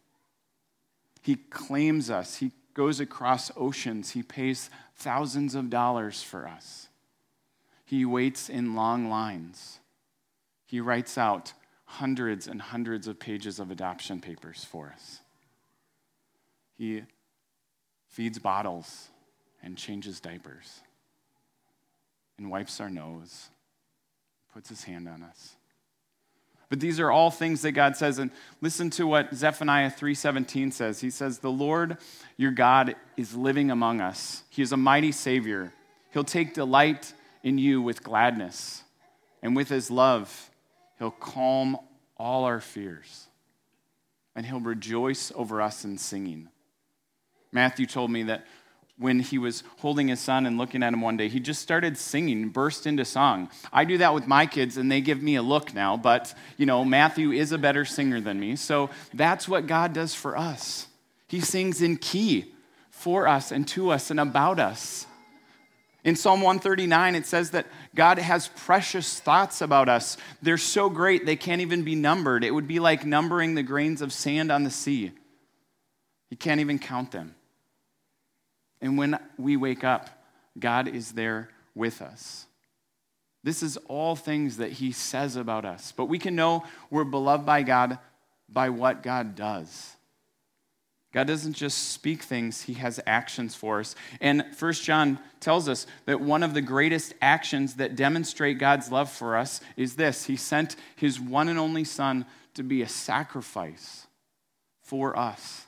He 1.21 1.35
claims 1.35 2.09
us, 2.09 2.37
he 2.37 2.51
goes 2.73 2.99
across 2.99 3.51
oceans. 3.55 4.11
He 4.11 4.23
pays 4.23 4.69
thousands 4.95 5.55
of 5.55 5.69
dollars 5.69 6.23
for 6.23 6.47
us. 6.47 6.87
He 7.85 8.05
waits 8.05 8.49
in 8.49 8.75
long 8.75 9.09
lines. 9.09 9.79
He 10.65 10.79
writes 10.79 11.17
out 11.17 11.53
hundreds 11.85 12.47
and 12.47 12.61
hundreds 12.61 13.07
of 13.07 13.19
pages 13.19 13.59
of 13.59 13.69
adoption 13.69 14.21
papers 14.21 14.63
for 14.63 14.93
us. 14.93 15.19
He 16.77 17.03
feeds 18.07 18.39
bottles 18.39 19.09
and 19.61 19.77
changes 19.77 20.19
diapers 20.19 20.79
and 22.37 22.49
wipes 22.49 22.79
our 22.79 22.89
nose, 22.89 23.49
puts 24.53 24.69
his 24.69 24.85
hand 24.85 25.07
on 25.07 25.21
us. 25.21 25.55
But 26.71 26.79
these 26.79 27.01
are 27.01 27.11
all 27.11 27.31
things 27.31 27.63
that 27.63 27.73
God 27.73 27.97
says. 27.97 28.17
And 28.17 28.31
listen 28.61 28.89
to 28.91 29.05
what 29.05 29.35
Zephaniah 29.35 29.91
3:17 29.91 30.71
says. 30.71 31.01
He 31.01 31.09
says, 31.09 31.39
"The 31.39 31.51
Lord 31.51 31.97
your 32.37 32.51
God 32.51 32.95
is 33.17 33.35
living 33.35 33.69
among 33.69 33.99
us. 33.99 34.43
He 34.49 34.61
is 34.61 34.71
a 34.71 34.77
mighty 34.77 35.11
Savior. 35.11 35.73
He'll 36.11 36.23
take 36.23 36.53
delight 36.53 37.13
in 37.43 37.57
you 37.57 37.81
with 37.81 38.03
gladness, 38.03 38.83
and 39.41 39.53
with 39.53 39.67
his 39.67 39.91
love, 39.91 40.49
he'll 40.97 41.11
calm 41.11 41.77
all 42.15 42.45
our 42.45 42.61
fears, 42.61 43.27
and 44.33 44.45
he'll 44.45 44.61
rejoice 44.61 45.29
over 45.35 45.61
us 45.61 45.83
in 45.83 45.97
singing." 45.97 46.47
Matthew 47.51 47.85
told 47.85 48.11
me 48.11 48.23
that 48.23 48.47
when 49.01 49.19
he 49.19 49.37
was 49.37 49.63
holding 49.79 50.07
his 50.07 50.19
son 50.19 50.45
and 50.45 50.57
looking 50.57 50.83
at 50.83 50.93
him 50.93 51.01
one 51.01 51.17
day, 51.17 51.27
he 51.27 51.39
just 51.39 51.61
started 51.61 51.97
singing, 51.97 52.49
burst 52.49 52.85
into 52.85 53.03
song. 53.03 53.49
I 53.73 53.83
do 53.83 53.97
that 53.97 54.13
with 54.13 54.27
my 54.27 54.45
kids 54.45 54.77
and 54.77 54.91
they 54.91 55.01
give 55.01 55.21
me 55.21 55.35
a 55.35 55.41
look 55.41 55.73
now, 55.73 55.97
but 55.97 56.33
you 56.57 56.65
know, 56.65 56.85
Matthew 56.85 57.31
is 57.31 57.51
a 57.51 57.57
better 57.57 57.83
singer 57.83 58.21
than 58.21 58.39
me. 58.39 58.55
So 58.55 58.91
that's 59.13 59.47
what 59.47 59.67
God 59.67 59.93
does 59.93 60.13
for 60.13 60.37
us. 60.37 60.87
He 61.27 61.41
sings 61.41 61.81
in 61.81 61.97
key 61.97 62.53
for 62.89 63.27
us 63.27 63.51
and 63.51 63.67
to 63.69 63.89
us 63.89 64.11
and 64.11 64.19
about 64.19 64.59
us. 64.59 65.07
In 66.03 66.15
Psalm 66.15 66.41
139, 66.41 67.15
it 67.15 67.25
says 67.25 67.51
that 67.51 67.67
God 67.93 68.17
has 68.17 68.47
precious 68.49 69.19
thoughts 69.19 69.61
about 69.61 69.87
us. 69.87 70.17
They're 70.41 70.57
so 70.57 70.89
great, 70.89 71.25
they 71.25 71.35
can't 71.35 71.61
even 71.61 71.83
be 71.83 71.95
numbered. 71.95 72.43
It 72.43 72.51
would 72.51 72.67
be 72.67 72.79
like 72.79 73.05
numbering 73.05 73.55
the 73.55 73.63
grains 73.63 74.01
of 74.01 74.11
sand 74.11 74.51
on 74.51 74.63
the 74.63 74.71
sea. 74.71 75.11
You 76.29 76.37
can't 76.37 76.61
even 76.61 76.79
count 76.79 77.11
them. 77.11 77.35
And 78.81 78.97
when 78.97 79.19
we 79.37 79.57
wake 79.57 79.83
up, 79.83 80.09
God 80.59 80.87
is 80.87 81.13
there 81.13 81.49
with 81.75 82.01
us. 82.01 82.45
This 83.43 83.63
is 83.63 83.77
all 83.87 84.15
things 84.15 84.57
that 84.57 84.73
He 84.73 84.91
says 84.91 85.35
about 85.35 85.65
us. 85.65 85.91
But 85.95 86.05
we 86.05 86.19
can 86.19 86.35
know 86.35 86.63
we're 86.89 87.03
beloved 87.03 87.45
by 87.45 87.63
God 87.63 87.97
by 88.49 88.69
what 88.69 89.01
God 89.01 89.35
does. 89.35 89.95
God 91.13 91.27
doesn't 91.27 91.53
just 91.53 91.89
speak 91.89 92.23
things, 92.23 92.63
He 92.63 92.73
has 92.75 92.99
actions 93.05 93.55
for 93.55 93.79
us. 93.79 93.95
And 94.21 94.45
First 94.55 94.83
John 94.83 95.19
tells 95.39 95.67
us 95.67 95.87
that 96.05 96.21
one 96.21 96.43
of 96.43 96.53
the 96.53 96.61
greatest 96.61 97.13
actions 97.21 97.75
that 97.75 97.95
demonstrate 97.95 98.59
God's 98.59 98.91
love 98.91 99.11
for 99.11 99.35
us 99.35 99.59
is 99.75 99.95
this 99.95 100.25
He 100.25 100.35
sent 100.35 100.75
His 100.95 101.19
one 101.19 101.49
and 101.49 101.59
only 101.59 101.83
Son 101.83 102.25
to 102.53 102.63
be 102.63 102.81
a 102.81 102.87
sacrifice 102.87 104.07
for 104.81 105.17
us. 105.17 105.65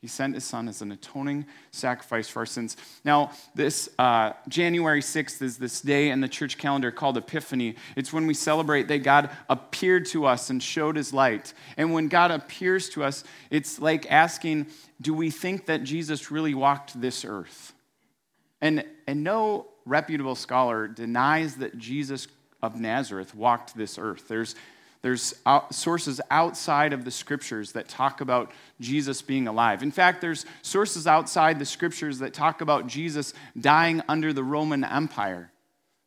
He 0.00 0.06
sent 0.06 0.34
his 0.34 0.44
son 0.44 0.66
as 0.66 0.80
an 0.80 0.92
atoning 0.92 1.44
sacrifice 1.72 2.26
for 2.26 2.40
our 2.40 2.46
sins. 2.46 2.74
Now, 3.04 3.32
this 3.54 3.90
uh, 3.98 4.32
January 4.48 5.02
6th 5.02 5.42
is 5.42 5.58
this 5.58 5.82
day 5.82 6.08
in 6.08 6.22
the 6.22 6.28
church 6.28 6.56
calendar 6.56 6.90
called 6.90 7.18
Epiphany. 7.18 7.76
It's 7.96 8.10
when 8.10 8.26
we 8.26 8.32
celebrate 8.32 8.88
that 8.88 9.02
God 9.02 9.28
appeared 9.50 10.06
to 10.06 10.24
us 10.24 10.48
and 10.48 10.62
showed 10.62 10.96
his 10.96 11.12
light. 11.12 11.52
And 11.76 11.92
when 11.92 12.08
God 12.08 12.30
appears 12.30 12.88
to 12.90 13.04
us, 13.04 13.24
it's 13.50 13.78
like 13.78 14.10
asking, 14.10 14.68
Do 15.02 15.12
we 15.12 15.30
think 15.30 15.66
that 15.66 15.84
Jesus 15.84 16.30
really 16.30 16.54
walked 16.54 16.98
this 16.98 17.22
earth? 17.26 17.74
And, 18.62 18.84
and 19.06 19.22
no 19.22 19.66
reputable 19.84 20.34
scholar 20.34 20.88
denies 20.88 21.56
that 21.56 21.76
Jesus 21.76 22.26
of 22.62 22.80
Nazareth 22.80 23.34
walked 23.34 23.76
this 23.76 23.98
earth. 23.98 24.28
There's 24.28 24.54
There's 25.02 25.34
sources 25.70 26.20
outside 26.30 26.92
of 26.92 27.04
the 27.06 27.10
scriptures 27.10 27.72
that 27.72 27.88
talk 27.88 28.20
about 28.20 28.52
Jesus 28.80 29.22
being 29.22 29.48
alive. 29.48 29.82
In 29.82 29.90
fact, 29.90 30.20
there's 30.20 30.44
sources 30.60 31.06
outside 31.06 31.58
the 31.58 31.64
scriptures 31.64 32.18
that 32.18 32.34
talk 32.34 32.60
about 32.60 32.86
Jesus 32.86 33.32
dying 33.58 34.02
under 34.08 34.32
the 34.32 34.44
Roman 34.44 34.84
Empire. 34.84 35.52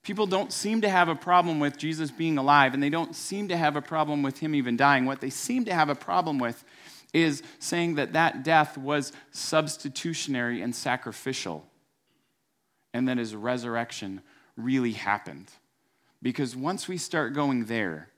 People 0.03 0.27
don't 0.27 0.51
seem 0.51 0.81
to 0.81 0.89
have 0.89 1.07
a 1.07 1.15
problem 1.15 1.59
with 1.59 1.77
Jesus 1.77 2.11
being 2.11 2.37
alive, 2.37 2.73
and 2.73 2.83
they 2.83 2.89
don't 2.89 3.15
seem 3.15 3.47
to 3.47 3.57
have 3.57 3.75
a 3.75 3.81
problem 3.81 4.21
with 4.21 4.37
him 4.37 4.53
even 4.53 4.77
dying. 4.77 5.05
What 5.05 5.21
they 5.21 5.29
seem 5.31 5.65
to 5.65 5.73
have 5.73 5.89
a 5.89 5.95
problem 5.95 6.37
with 6.37 6.63
is 7.13 7.41
saying 7.57 7.95
that 7.95 8.13
that 8.13 8.43
death 8.43 8.77
was 8.77 9.11
substitutionary 9.31 10.61
and 10.61 10.75
sacrificial, 10.75 11.65
and 12.93 13.07
that 13.07 13.17
his 13.17 13.33
resurrection 13.33 14.21
really 14.55 14.91
happened. 14.91 15.49
Because 16.21 16.55
once 16.55 16.87
we 16.87 16.97
start 16.97 17.33
going 17.33 17.65
there, 17.65 18.09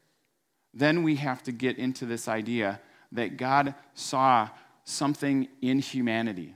then 0.76 1.04
we 1.04 1.16
have 1.16 1.42
to 1.44 1.54
get 1.54 1.78
into 1.78 2.06
this 2.06 2.28
idea 2.28 2.82
that 3.14 3.38
God 3.38 3.74
saw 3.94 4.50
something 4.84 5.48
in 5.62 5.80
humanity 5.80 6.54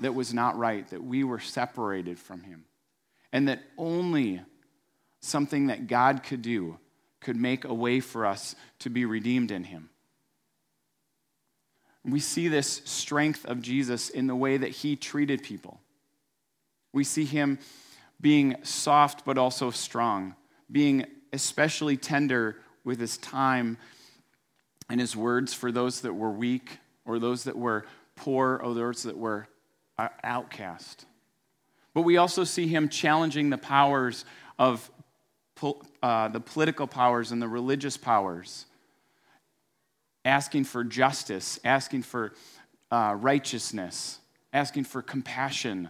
that 0.00 0.14
was 0.14 0.32
not 0.32 0.56
right, 0.56 0.88
that 0.88 1.02
we 1.02 1.24
were 1.24 1.40
separated 1.40 2.18
from 2.18 2.42
Him, 2.42 2.64
and 3.32 3.48
that 3.48 3.62
only 3.76 4.40
something 5.20 5.66
that 5.66 5.88
God 5.88 6.22
could 6.22 6.40
do 6.40 6.78
could 7.20 7.36
make 7.36 7.64
a 7.64 7.74
way 7.74 8.00
for 8.00 8.24
us 8.26 8.54
to 8.80 8.90
be 8.90 9.04
redeemed 9.04 9.50
in 9.50 9.64
Him. 9.64 9.90
We 12.04 12.20
see 12.20 12.48
this 12.48 12.82
strength 12.84 13.44
of 13.44 13.60
Jesus 13.60 14.08
in 14.08 14.26
the 14.26 14.34
way 14.34 14.56
that 14.56 14.70
He 14.70 14.96
treated 14.96 15.42
people. 15.42 15.80
We 16.92 17.04
see 17.04 17.24
Him 17.24 17.58
being 18.20 18.56
soft 18.62 19.24
but 19.24 19.38
also 19.38 19.70
strong, 19.70 20.34
being 20.70 21.06
especially 21.32 21.96
tender 21.96 22.56
with 22.84 22.98
his 23.00 23.16
time 23.16 23.78
and 24.88 25.00
his 25.00 25.16
words 25.16 25.54
for 25.54 25.72
those 25.72 26.02
that 26.02 26.14
were 26.14 26.30
weak 26.30 26.78
or 27.04 27.18
those 27.18 27.44
that 27.44 27.56
were 27.56 27.84
poor 28.16 28.60
or 28.62 28.74
those 28.74 29.04
that 29.04 29.16
were 29.16 29.48
uh, 29.98 30.08
outcast. 30.22 31.06
But 31.94 32.02
we 32.02 32.16
also 32.16 32.44
see 32.44 32.66
him 32.66 32.88
challenging 32.88 33.50
the 33.50 33.58
powers 33.58 34.24
of 34.58 34.90
uh, 36.02 36.28
the 36.28 36.40
political 36.40 36.86
powers 36.86 37.30
and 37.30 37.40
the 37.40 37.48
religious 37.48 37.96
powers, 37.96 38.66
asking 40.24 40.64
for 40.64 40.82
justice, 40.82 41.60
asking 41.64 42.02
for 42.02 42.32
uh, 42.90 43.16
righteousness, 43.18 44.18
asking 44.52 44.84
for 44.84 45.02
compassion, 45.02 45.88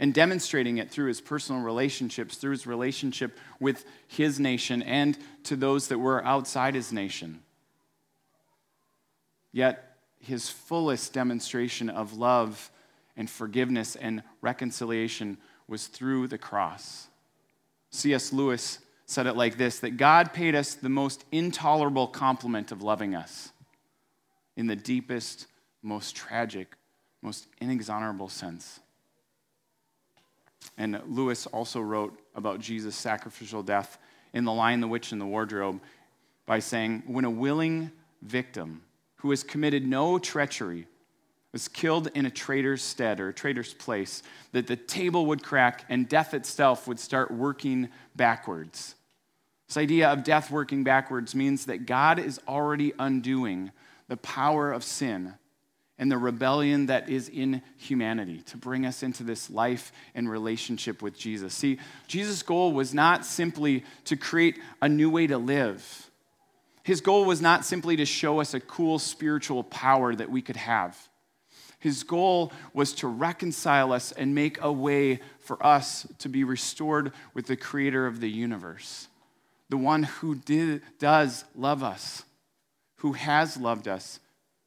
and 0.00 0.14
demonstrating 0.14 0.78
it 0.78 0.90
through 0.90 1.08
his 1.08 1.20
personal 1.20 1.60
relationships, 1.60 2.36
through 2.36 2.52
his 2.52 2.66
relationship 2.66 3.38
with 3.60 3.84
his 4.08 4.40
nation 4.40 4.82
and 4.82 5.16
to 5.44 5.54
those 5.54 5.88
that 5.88 5.98
were 5.98 6.24
outside 6.24 6.74
his 6.74 6.90
nation. 6.90 7.42
Yet, 9.52 9.98
his 10.18 10.48
fullest 10.48 11.12
demonstration 11.12 11.90
of 11.90 12.16
love 12.16 12.70
and 13.14 13.28
forgiveness 13.28 13.94
and 13.94 14.22
reconciliation 14.40 15.36
was 15.68 15.86
through 15.86 16.28
the 16.28 16.38
cross. 16.38 17.08
C.S. 17.90 18.32
Lewis 18.32 18.78
said 19.04 19.26
it 19.26 19.36
like 19.36 19.58
this 19.58 19.80
that 19.80 19.98
God 19.98 20.32
paid 20.32 20.54
us 20.54 20.74
the 20.74 20.88
most 20.88 21.24
intolerable 21.30 22.06
compliment 22.06 22.72
of 22.72 22.82
loving 22.82 23.14
us 23.14 23.52
in 24.56 24.66
the 24.66 24.76
deepest, 24.76 25.46
most 25.82 26.16
tragic, 26.16 26.74
most 27.20 27.48
inexorable 27.60 28.28
sense. 28.28 28.80
And 30.76 31.00
Lewis 31.06 31.46
also 31.46 31.80
wrote 31.80 32.18
about 32.34 32.60
Jesus' 32.60 32.96
sacrificial 32.96 33.62
death 33.62 33.98
in 34.32 34.44
The 34.44 34.52
Lion, 34.52 34.80
the 34.80 34.88
Witch, 34.88 35.12
and 35.12 35.20
the 35.20 35.26
Wardrobe 35.26 35.80
by 36.46 36.58
saying, 36.58 37.02
When 37.06 37.24
a 37.24 37.30
willing 37.30 37.90
victim 38.22 38.82
who 39.16 39.30
has 39.30 39.42
committed 39.42 39.86
no 39.86 40.18
treachery 40.18 40.86
was 41.52 41.68
killed 41.68 42.08
in 42.14 42.26
a 42.26 42.30
traitor's 42.30 42.82
stead 42.82 43.20
or 43.20 43.28
a 43.28 43.34
traitor's 43.34 43.74
place, 43.74 44.22
that 44.52 44.66
the 44.66 44.76
table 44.76 45.26
would 45.26 45.42
crack 45.42 45.84
and 45.88 46.08
death 46.08 46.32
itself 46.32 46.86
would 46.86 47.00
start 47.00 47.30
working 47.30 47.88
backwards. 48.14 48.94
This 49.66 49.76
idea 49.76 50.08
of 50.08 50.24
death 50.24 50.50
working 50.50 50.84
backwards 50.84 51.34
means 51.34 51.66
that 51.66 51.86
God 51.86 52.18
is 52.18 52.40
already 52.48 52.92
undoing 52.98 53.72
the 54.08 54.16
power 54.16 54.72
of 54.72 54.84
sin 54.84 55.34
and 56.00 56.10
the 56.10 56.16
rebellion 56.16 56.86
that 56.86 57.10
is 57.10 57.28
in 57.28 57.60
humanity 57.76 58.40
to 58.46 58.56
bring 58.56 58.86
us 58.86 59.02
into 59.02 59.22
this 59.22 59.50
life 59.50 59.92
and 60.14 60.30
relationship 60.30 61.02
with 61.02 61.16
Jesus. 61.16 61.52
See, 61.52 61.78
Jesus' 62.08 62.42
goal 62.42 62.72
was 62.72 62.94
not 62.94 63.26
simply 63.26 63.84
to 64.06 64.16
create 64.16 64.58
a 64.80 64.88
new 64.88 65.10
way 65.10 65.26
to 65.26 65.36
live. 65.36 66.10
His 66.84 67.02
goal 67.02 67.26
was 67.26 67.42
not 67.42 67.66
simply 67.66 67.96
to 67.96 68.06
show 68.06 68.40
us 68.40 68.54
a 68.54 68.60
cool 68.60 68.98
spiritual 68.98 69.62
power 69.62 70.14
that 70.14 70.30
we 70.30 70.40
could 70.40 70.56
have. 70.56 70.96
His 71.78 72.02
goal 72.02 72.50
was 72.72 72.94
to 72.94 73.06
reconcile 73.06 73.92
us 73.92 74.10
and 74.10 74.34
make 74.34 74.58
a 74.62 74.72
way 74.72 75.20
for 75.40 75.64
us 75.64 76.06
to 76.20 76.30
be 76.30 76.44
restored 76.44 77.12
with 77.34 77.46
the 77.46 77.56
creator 77.56 78.06
of 78.06 78.20
the 78.20 78.30
universe, 78.30 79.08
the 79.68 79.76
one 79.76 80.04
who 80.04 80.34
did, 80.34 80.80
does 80.98 81.44
love 81.54 81.82
us, 81.82 82.24
who 82.96 83.12
has 83.12 83.58
loved 83.58 83.86
us 83.86 84.18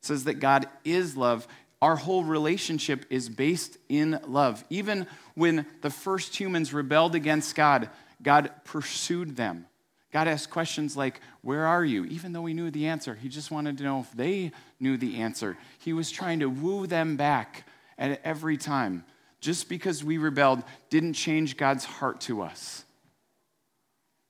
says 0.04 0.26
that 0.26 0.36
God 0.36 0.68
is 0.84 1.16
love. 1.18 1.48
Our 1.82 1.96
whole 1.96 2.24
relationship 2.24 3.06
is 3.10 3.30
based 3.30 3.78
in 3.90 4.20
love. 4.28 4.64
Even 4.70 5.08
when 5.36 5.66
the 5.82 5.90
first 5.90 6.36
humans 6.36 6.74
rebelled 6.74 7.16
against 7.16 7.56
God, 7.56 7.90
God 8.22 8.52
pursued 8.64 9.36
them. 9.36 9.66
God 10.12 10.28
asked 10.28 10.52
questions 10.52 10.96
like, 10.96 11.20
Where 11.42 11.66
are 11.66 11.84
you? 11.84 12.06
Even 12.06 12.34
though 12.34 12.46
he 12.46 12.54
knew 12.54 12.70
the 12.70 12.88
answer, 12.88 13.16
he 13.16 13.30
just 13.30 13.50
wanted 13.50 13.78
to 13.80 13.84
know 13.84 14.02
if 14.02 14.12
they 14.12 14.52
knew 14.80 14.96
the 14.96 15.22
answer. 15.22 15.58
He 15.80 15.92
was 15.92 16.12
trying 16.12 16.40
to 16.40 16.48
woo 16.48 16.86
them 16.86 17.18
back 17.18 17.66
at 17.98 18.22
every 18.24 18.58
time. 18.58 19.06
Just 19.42 19.68
because 19.68 20.04
we 20.04 20.18
rebelled 20.18 20.64
didn't 20.90 21.14
change 21.14 21.58
God's 21.58 21.84
heart 21.84 22.22
to 22.22 22.44
us. 22.44 22.86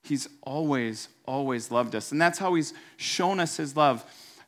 He's 0.04 0.28
always, 0.42 1.08
always 1.26 1.70
loved 1.70 1.96
us. 1.96 2.12
And 2.12 2.22
that's 2.22 2.40
how 2.40 2.56
he's 2.56 2.74
shown 2.98 3.40
us 3.40 3.58
his 3.58 3.76
love 3.76 4.04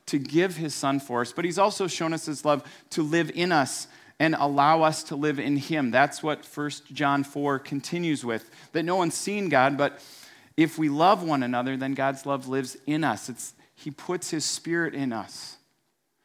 to 0.07 0.19
give 0.19 0.55
his 0.55 0.73
son 0.73 0.99
for 0.99 1.21
us, 1.21 1.31
but 1.31 1.45
he's 1.45 1.57
also 1.57 1.87
shown 1.87 2.13
us 2.13 2.25
his 2.25 2.45
love 2.45 2.63
to 2.91 3.01
live 3.01 3.31
in 3.33 3.51
us 3.51 3.87
and 4.19 4.35
allow 4.37 4.83
us 4.83 5.03
to 5.03 5.15
live 5.15 5.39
in 5.39 5.57
him. 5.57 5.91
That's 5.91 6.23
what 6.23 6.45
1 6.45 6.71
John 6.93 7.23
4 7.23 7.59
continues 7.59 8.23
with 8.23 8.49
that 8.71 8.83
no 8.83 8.95
one's 8.95 9.15
seen 9.15 9.49
God, 9.49 9.77
but 9.77 10.01
if 10.55 10.77
we 10.77 10.87
love 10.89 11.21
one 11.21 11.43
another, 11.43 11.75
then 11.75 11.93
God's 11.93 12.25
love 12.25 12.47
lives 12.47 12.77
in 12.85 13.03
us. 13.03 13.27
It's, 13.27 13.53
he 13.75 13.91
puts 13.91 14.29
his 14.29 14.45
spirit 14.45 14.93
in 14.93 15.11
us, 15.11 15.57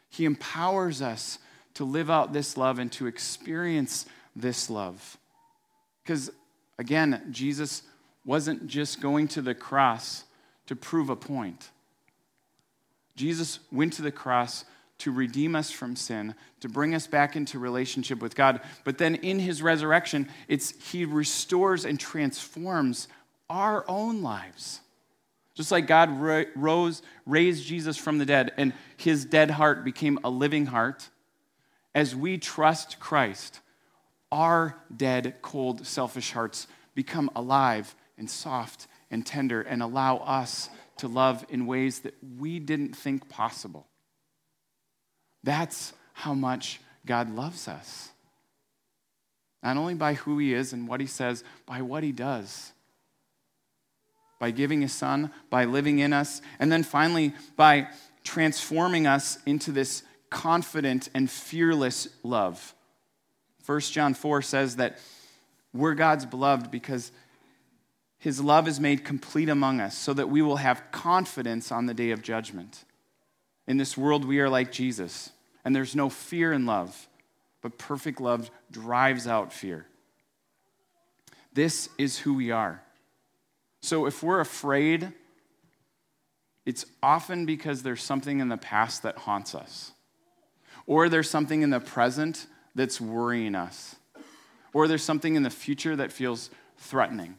he 0.08 0.24
empowers 0.24 1.02
us 1.02 1.38
to 1.74 1.84
live 1.84 2.10
out 2.10 2.32
this 2.32 2.56
love 2.56 2.78
and 2.78 2.90
to 2.92 3.06
experience 3.06 4.06
this 4.36 4.68
love. 4.68 5.16
Because 6.02 6.30
again, 6.78 7.28
Jesus 7.30 7.82
wasn't 8.24 8.66
just 8.66 9.00
going 9.00 9.28
to 9.28 9.42
the 9.42 9.54
cross 9.54 10.24
to 10.66 10.76
prove 10.76 11.10
a 11.10 11.16
point. 11.16 11.70
Jesus 13.20 13.58
went 13.70 13.92
to 13.94 14.02
the 14.02 14.10
cross 14.10 14.64
to 14.96 15.12
redeem 15.12 15.54
us 15.54 15.70
from 15.70 15.94
sin, 15.94 16.34
to 16.60 16.70
bring 16.70 16.94
us 16.94 17.06
back 17.06 17.36
into 17.36 17.58
relationship 17.58 18.22
with 18.22 18.34
God. 18.34 18.62
But 18.82 18.96
then 18.96 19.16
in 19.16 19.38
his 19.38 19.60
resurrection, 19.60 20.26
it's 20.48 20.70
he 20.90 21.04
restores 21.04 21.84
and 21.84 22.00
transforms 22.00 23.08
our 23.50 23.84
own 23.88 24.22
lives. 24.22 24.80
Just 25.54 25.70
like 25.70 25.86
God 25.86 26.18
rose, 26.56 27.02
raised 27.26 27.66
Jesus 27.66 27.98
from 27.98 28.16
the 28.16 28.24
dead, 28.24 28.52
and 28.56 28.72
his 28.96 29.26
dead 29.26 29.50
heart 29.50 29.84
became 29.84 30.18
a 30.24 30.30
living 30.30 30.64
heart, 30.64 31.10
as 31.94 32.16
we 32.16 32.38
trust 32.38 32.98
Christ, 33.00 33.60
our 34.32 34.76
dead, 34.96 35.34
cold, 35.42 35.86
selfish 35.86 36.32
hearts 36.32 36.66
become 36.94 37.30
alive 37.36 37.94
and 38.16 38.30
soft 38.30 38.86
and 39.10 39.26
tender 39.26 39.60
and 39.60 39.82
allow 39.82 40.18
us 40.18 40.70
to 41.00 41.08
love 41.08 41.44
in 41.48 41.66
ways 41.66 42.00
that 42.00 42.14
we 42.38 42.58
didn't 42.58 42.96
think 42.96 43.28
possible. 43.28 43.86
That's 45.42 45.92
how 46.12 46.34
much 46.34 46.80
God 47.06 47.34
loves 47.34 47.68
us. 47.68 48.10
Not 49.62 49.76
only 49.76 49.94
by 49.94 50.14
who 50.14 50.38
he 50.38 50.54
is 50.54 50.72
and 50.72 50.88
what 50.88 51.00
he 51.00 51.06
says, 51.06 51.44
by 51.66 51.82
what 51.82 52.02
he 52.02 52.12
does. 52.12 52.72
By 54.38 54.50
giving 54.50 54.80
his 54.80 54.92
son, 54.92 55.30
by 55.50 55.64
living 55.64 55.98
in 55.98 56.12
us, 56.12 56.40
and 56.58 56.72
then 56.72 56.82
finally 56.82 57.34
by 57.56 57.88
transforming 58.24 59.06
us 59.06 59.38
into 59.44 59.72
this 59.72 60.02
confident 60.30 61.08
and 61.14 61.30
fearless 61.30 62.08
love. 62.22 62.74
1 63.66 63.80
John 63.80 64.14
4 64.14 64.42
says 64.42 64.76
that 64.76 64.98
we're 65.72 65.94
God's 65.94 66.26
beloved 66.26 66.70
because 66.70 67.12
his 68.20 68.38
love 68.38 68.68
is 68.68 68.78
made 68.78 69.02
complete 69.02 69.48
among 69.48 69.80
us 69.80 69.96
so 69.96 70.12
that 70.12 70.28
we 70.28 70.42
will 70.42 70.56
have 70.56 70.92
confidence 70.92 71.72
on 71.72 71.86
the 71.86 71.94
day 71.94 72.10
of 72.10 72.22
judgment. 72.22 72.84
In 73.66 73.78
this 73.78 73.96
world, 73.96 74.26
we 74.26 74.40
are 74.40 74.50
like 74.50 74.70
Jesus, 74.70 75.30
and 75.64 75.74
there's 75.74 75.96
no 75.96 76.10
fear 76.10 76.52
in 76.52 76.66
love, 76.66 77.08
but 77.62 77.78
perfect 77.78 78.20
love 78.20 78.50
drives 78.70 79.26
out 79.26 79.54
fear. 79.54 79.86
This 81.54 81.88
is 81.96 82.18
who 82.18 82.34
we 82.34 82.50
are. 82.50 82.82
So 83.80 84.04
if 84.04 84.22
we're 84.22 84.40
afraid, 84.40 85.12
it's 86.66 86.84
often 87.02 87.46
because 87.46 87.82
there's 87.82 88.02
something 88.02 88.40
in 88.40 88.50
the 88.50 88.58
past 88.58 89.02
that 89.02 89.16
haunts 89.16 89.54
us, 89.54 89.92
or 90.86 91.08
there's 91.08 91.30
something 91.30 91.62
in 91.62 91.70
the 91.70 91.80
present 91.80 92.46
that's 92.74 93.00
worrying 93.00 93.54
us, 93.54 93.96
or 94.74 94.86
there's 94.86 95.02
something 95.02 95.36
in 95.36 95.42
the 95.42 95.48
future 95.48 95.96
that 95.96 96.12
feels 96.12 96.50
threatening. 96.76 97.38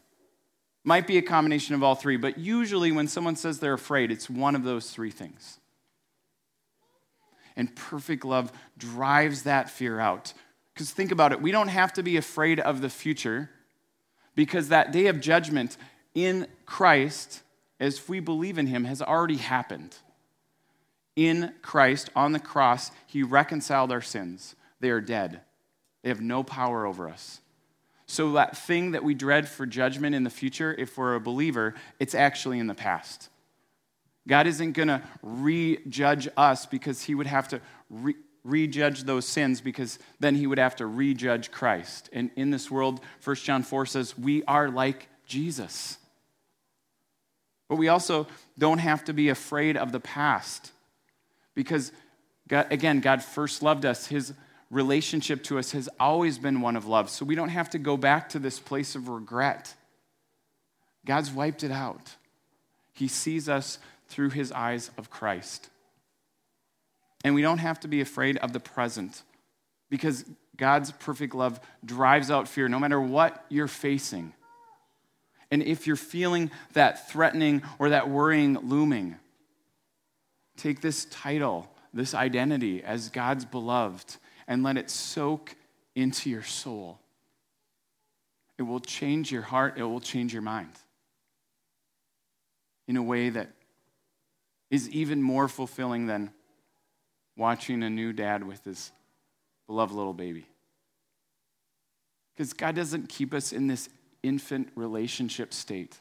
Might 0.84 1.06
be 1.06 1.18
a 1.18 1.22
combination 1.22 1.76
of 1.76 1.84
all 1.84 1.96
three, 1.96 2.18
but 2.18 2.40
usually 2.40 2.92
when 2.92 3.08
someone 3.08 3.36
says 3.36 3.60
they're 3.60 3.74
afraid, 3.74 4.12
it's 4.12 4.30
one 4.30 4.56
of 4.56 4.64
those 4.64 4.90
three 4.90 5.12
things. 5.12 5.60
And 7.56 7.76
perfect 7.76 8.26
love 8.26 8.52
drives 8.78 9.44
that 9.44 9.70
fear 9.70 10.00
out. 10.00 10.34
Because 10.74 10.92
think 10.92 11.12
about 11.12 11.32
it, 11.32 11.42
we 11.42 11.52
don't 11.52 11.68
have 11.68 11.94
to 11.94 12.04
be 12.04 12.18
afraid 12.18 12.60
of 12.60 12.82
the 12.82 12.90
future 12.90 13.50
because 14.36 14.70
that 14.70 14.92
day 14.92 15.08
of 15.08 15.20
judgment 15.20 15.78
in 16.16 16.48
Christ, 16.66 17.42
as 17.80 18.08
we 18.08 18.20
believe 18.20 18.58
in 18.58 18.68
Him, 18.68 18.86
has 18.86 19.02
already 19.02 19.38
happened. 19.38 19.98
In 21.16 21.54
Christ, 21.62 22.10
on 22.16 22.32
the 22.32 22.40
cross, 22.40 22.92
He 23.06 23.22
reconciled 23.22 23.92
our 23.92 24.02
sins. 24.02 24.56
They 24.80 24.90
are 24.90 25.02
dead, 25.02 25.42
they 26.02 26.10
have 26.10 26.22
no 26.22 26.44
power 26.44 26.86
over 26.86 27.08
us. 27.08 27.42
So, 28.12 28.34
that 28.34 28.58
thing 28.58 28.92
that 28.92 29.06
we 29.06 29.14
dread 29.14 29.48
for 29.48 29.66
judgment 29.66 30.16
in 30.16 30.26
the 30.26 30.30
future, 30.30 30.76
if 30.78 30.98
we're 30.98 31.16
a 31.16 31.22
believer, 31.22 31.76
it's 31.98 32.14
actually 32.14 32.60
in 32.60 32.68
the 32.68 32.76
past. 32.76 33.30
God 34.28 34.48
isn't 34.48 34.74
going 34.74 34.90
to 34.90 35.02
rejudge 35.24 36.28
us 36.36 36.66
because 36.66 37.04
he 37.04 37.16
would 37.16 37.28
have 37.28 37.48
to 37.48 37.62
re- 37.90 38.18
rejudge 38.44 39.04
those 39.04 39.26
sins 39.26 39.62
because 39.62 39.98
then 40.20 40.36
he 40.36 40.46
would 40.46 40.58
have 40.58 40.76
to 40.76 40.88
rejudge 40.88 41.52
Christ. 41.52 42.10
And 42.12 42.32
in 42.36 42.52
this 42.52 42.70
world, 42.70 43.00
1 43.24 43.36
John 43.38 43.64
4 43.64 43.86
says, 43.86 44.18
we 44.18 44.44
are 44.44 44.68
like 44.68 45.08
Jesus. 45.26 45.98
But 47.70 47.78
we 47.78 47.88
also 47.88 48.28
don't 48.60 48.80
have 48.80 49.06
to 49.06 49.14
be 49.14 49.30
afraid 49.30 49.78
of 49.78 49.94
the 49.94 50.02
past 50.02 50.74
because, 51.56 51.94
God, 52.50 52.68
again, 52.72 53.00
God 53.00 53.24
first 53.24 53.64
loved 53.64 53.86
us. 53.86 54.08
His 54.08 54.34
relationship 54.72 55.44
to 55.44 55.60
us 55.60 55.72
has 55.74 55.90
always 56.00 56.40
been 56.40 56.62
one 56.62 56.76
of 56.76 56.88
love. 56.88 57.10
So 57.10 57.26
we 57.26 57.36
don't 57.36 57.50
have 57.50 57.70
to 57.72 57.78
go 57.78 57.98
back 57.98 58.30
to 58.30 58.40
this 58.40 58.60
place 58.60 58.96
of 58.96 59.10
regret. 59.10 59.76
God's 61.06 61.30
wiped 61.30 61.64
it 61.64 61.72
out. 61.72 62.16
He 62.94 63.08
sees 63.08 63.50
us 63.50 63.78
through 64.08 64.30
his 64.30 64.52
eyes 64.52 64.90
of 64.98 65.10
Christ. 65.10 65.70
And 67.24 67.36
we 67.36 67.42
don't 67.42 67.60
have 67.60 67.80
to 67.82 67.88
be 67.88 68.02
afraid 68.02 68.38
of 68.38 68.54
the 68.54 68.60
present 68.60 69.22
because 69.90 70.26
God's 70.56 70.92
perfect 70.92 71.36
love 71.36 71.60
drives 71.84 72.32
out 72.32 72.48
fear 72.48 72.70
no 72.70 72.80
matter 72.80 73.00
what 73.00 73.46
you're 73.50 73.68
facing. 73.68 74.34
And 75.52 75.62
if 75.62 75.86
you're 75.86 75.96
feeling 75.98 76.50
that 76.74 77.10
threatening 77.10 77.62
or 77.78 77.90
that 77.90 78.10
worrying 78.10 78.58
looming, 78.58 79.18
take 80.56 80.82
this 80.82 81.06
title, 81.06 81.70
this 81.94 82.14
identity 82.14 82.84
as 82.84 83.10
God's 83.10 83.44
beloved, 83.44 84.16
and 84.52 84.64
let 84.64 84.76
it 84.76 84.90
soak 84.90 85.56
into 85.96 86.30
your 86.30 86.44
soul. 86.44 87.00
It 88.58 88.64
will 88.64 88.82
change 88.82 89.32
your 89.32 89.44
heart, 89.44 89.78
it 89.78 89.84
will 89.84 90.02
change 90.02 90.34
your 90.34 90.42
mind 90.42 90.74
in 92.86 92.98
a 92.98 93.02
way 93.02 93.30
that 93.30 93.48
is 94.70 94.90
even 94.90 95.22
more 95.22 95.48
fulfilling 95.48 96.06
than 96.06 96.34
watching 97.38 97.82
a 97.82 97.90
new 97.90 98.12
dad 98.12 98.46
with 98.46 98.62
his 98.66 98.92
beloved 99.68 99.94
little 99.94 100.14
baby. 100.14 100.46
Because 102.36 102.52
God 102.52 102.76
doesn't 102.76 103.08
keep 103.08 103.34
us 103.34 103.54
in 103.54 103.68
this 103.68 103.88
infant 104.22 104.68
relationship 104.76 105.54
state. 105.54 105.98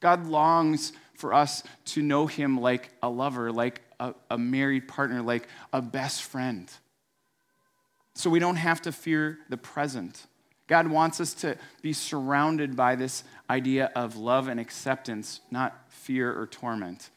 God 0.00 0.26
longs 0.26 0.92
for 1.14 1.32
us 1.32 1.62
to 1.86 2.02
know 2.02 2.26
Him 2.26 2.60
like 2.60 2.90
a 3.04 3.08
lover, 3.08 3.52
like 3.52 3.82
a, 4.00 4.14
a 4.32 4.36
married 4.36 4.88
partner, 4.88 5.22
like 5.22 5.46
a 5.72 5.80
best 5.80 6.24
friend. 6.24 6.68
So 8.14 8.30
we 8.30 8.38
don't 8.38 8.56
have 8.56 8.82
to 8.82 8.92
fear 8.92 9.38
the 9.48 9.56
present. 9.56 10.26
God 10.66 10.88
wants 10.88 11.20
us 11.20 11.34
to 11.34 11.56
be 11.82 11.92
surrounded 11.92 12.74
by 12.76 12.96
this 12.96 13.24
idea 13.50 13.90
of 13.94 14.16
love 14.16 14.48
and 14.48 14.58
acceptance, 14.58 15.40
not 15.50 15.78
fear 15.88 16.32
or 16.38 16.46
torment. 16.46 17.10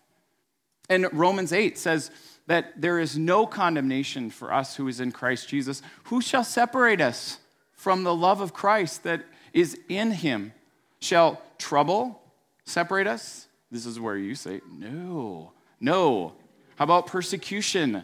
And 0.90 1.08
Romans 1.14 1.54
8 1.54 1.78
says 1.78 2.12
that 2.48 2.82
there 2.82 3.00
is 3.00 3.18
no 3.18 3.46
condemnation 3.46 4.30
for 4.30 4.54
us 4.54 4.76
who 4.76 4.88
is 4.88 5.00
in 5.00 5.12
Christ 5.12 5.48
Jesus. 5.50 5.82
Who 6.06 6.22
shall 6.22 6.44
separate 6.44 7.02
us 7.02 7.40
from 7.74 8.04
the 8.04 8.16
love 8.16 8.42
of 8.42 8.54
Christ 8.54 9.04
that 9.04 9.24
is 9.54 9.78
in 9.88 10.12
him? 10.12 10.54
Shall 11.00 11.42
trouble 11.58 12.22
separate 12.66 13.08
us? 13.08 13.48
This 13.70 13.86
is 13.86 14.00
where 14.00 14.18
you 14.18 14.34
say, 14.34 14.62
no, 14.72 15.52
no. 15.80 16.34
How 16.78 16.84
about 16.84 17.08
persecution? 17.08 18.04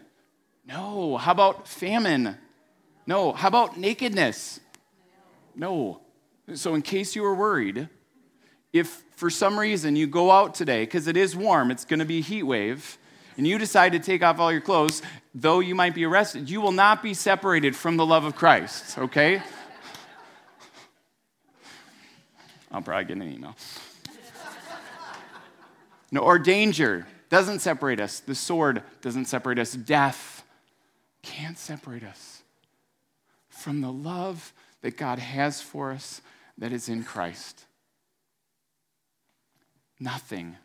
No. 0.66 1.18
How 1.18 1.32
about 1.32 1.68
famine? 1.68 2.38
No. 3.06 3.34
How 3.34 3.48
about 3.48 3.78
nakedness? 3.78 4.60
No. 5.56 6.02
So, 6.54 6.76
in 6.76 6.82
case 6.82 7.16
you 7.16 7.22
were 7.22 7.36
worried, 7.36 7.90
if 8.74 9.04
for 9.16 9.30
some 9.30 9.58
reason 9.58 9.96
you 9.96 10.08
go 10.08 10.32
out 10.32 10.56
today, 10.56 10.84
because 10.84 11.08
it 11.08 11.16
is 11.16 11.36
warm, 11.36 11.72
it's 11.72 11.86
going 11.86 12.00
to 12.00 12.06
be 12.06 12.18
a 12.18 12.22
heat 12.22 12.44
wave, 12.44 12.98
and 13.38 13.48
you 13.48 13.58
decide 13.58 13.94
to 13.94 14.00
take 14.00 14.24
off 14.24 14.40
all 14.40 14.52
your 14.52 14.62
clothes, 14.62 15.02
though 15.34 15.60
you 15.60 15.76
might 15.76 15.96
be 15.96 16.06
arrested, 16.06 16.50
you 16.50 16.60
will 16.60 16.72
not 16.72 17.02
be 17.02 17.14
separated 17.14 17.76
from 17.76 17.98
the 17.98 18.06
love 18.06 18.26
of 18.26 18.36
Christ, 18.36 18.98
okay? 18.98 19.42
I'll 22.72 22.82
probably 22.82 23.06
get 23.06 23.18
an 23.18 23.32
email. 23.32 23.56
No, 26.12 26.22
or 26.22 26.38
danger 26.38 27.08
doesn't 27.30 27.60
separate 27.60 28.00
us. 28.00 28.20
The 28.20 28.36
sword 28.36 28.84
doesn't 29.02 29.26
separate 29.26 29.60
us. 29.60 29.74
Death 29.74 30.44
can't 31.22 31.58
separate 31.58 32.04
us 32.04 32.33
from 33.64 33.80
the 33.80 33.92
love 33.92 34.52
that 34.82 34.98
God 34.98 35.20
has 35.20 35.62
for 35.62 35.92
us 35.92 36.22
that 36.58 36.74
is 36.74 36.90
in 36.90 37.02
Christ. 37.02 37.64
Nothing, 40.02 40.58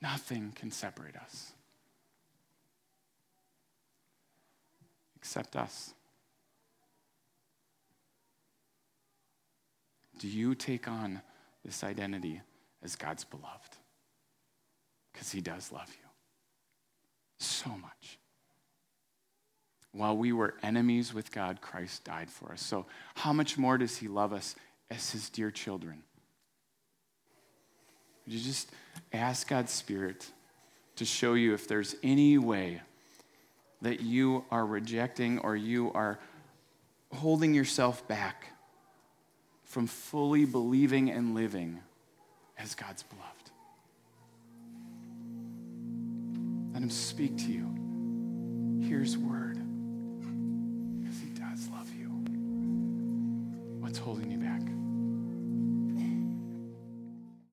nothing 0.00 0.52
can 0.56 0.70
separate 0.70 1.14
us 1.14 1.52
except 5.14 5.56
us. 5.56 5.92
Do 10.18 10.26
you 10.26 10.54
take 10.54 10.88
on 10.88 11.20
this 11.62 11.84
identity 11.84 12.40
as 12.82 12.96
God's 12.96 13.24
beloved? 13.24 13.76
Because 15.12 15.30
He 15.30 15.42
does 15.42 15.70
love 15.70 15.88
you 15.88 16.08
so 17.38 17.70
much. 17.70 18.18
While 19.92 20.16
we 20.16 20.32
were 20.32 20.54
enemies 20.62 21.12
with 21.12 21.30
God, 21.30 21.60
Christ 21.60 22.04
died 22.04 22.30
for 22.30 22.52
us. 22.52 22.62
So, 22.62 22.86
how 23.14 23.32
much 23.32 23.58
more 23.58 23.76
does 23.76 23.98
He 23.98 24.08
love 24.08 24.32
us 24.32 24.56
as 24.90 25.10
His 25.10 25.28
dear 25.28 25.50
children? 25.50 26.02
Would 28.24 28.34
you 28.34 28.40
just 28.40 28.70
ask 29.12 29.48
God's 29.48 29.72
Spirit 29.72 30.26
to 30.96 31.04
show 31.04 31.34
you 31.34 31.52
if 31.52 31.68
there's 31.68 31.94
any 32.02 32.38
way 32.38 32.80
that 33.82 34.00
you 34.00 34.44
are 34.50 34.64
rejecting 34.64 35.38
or 35.40 35.56
you 35.56 35.92
are 35.92 36.18
holding 37.12 37.52
yourself 37.52 38.06
back 38.08 38.46
from 39.64 39.86
fully 39.86 40.44
believing 40.44 41.10
and 41.10 41.34
living 41.34 41.80
as 42.56 42.74
God's 42.74 43.02
beloved? 43.02 43.50
Let 46.72 46.82
Him 46.82 46.90
speak 46.90 47.36
to 47.38 47.52
you. 47.52 47.68
Here's 48.88 49.18
word. 49.18 49.51
Because 54.04 54.18
He 54.18 54.41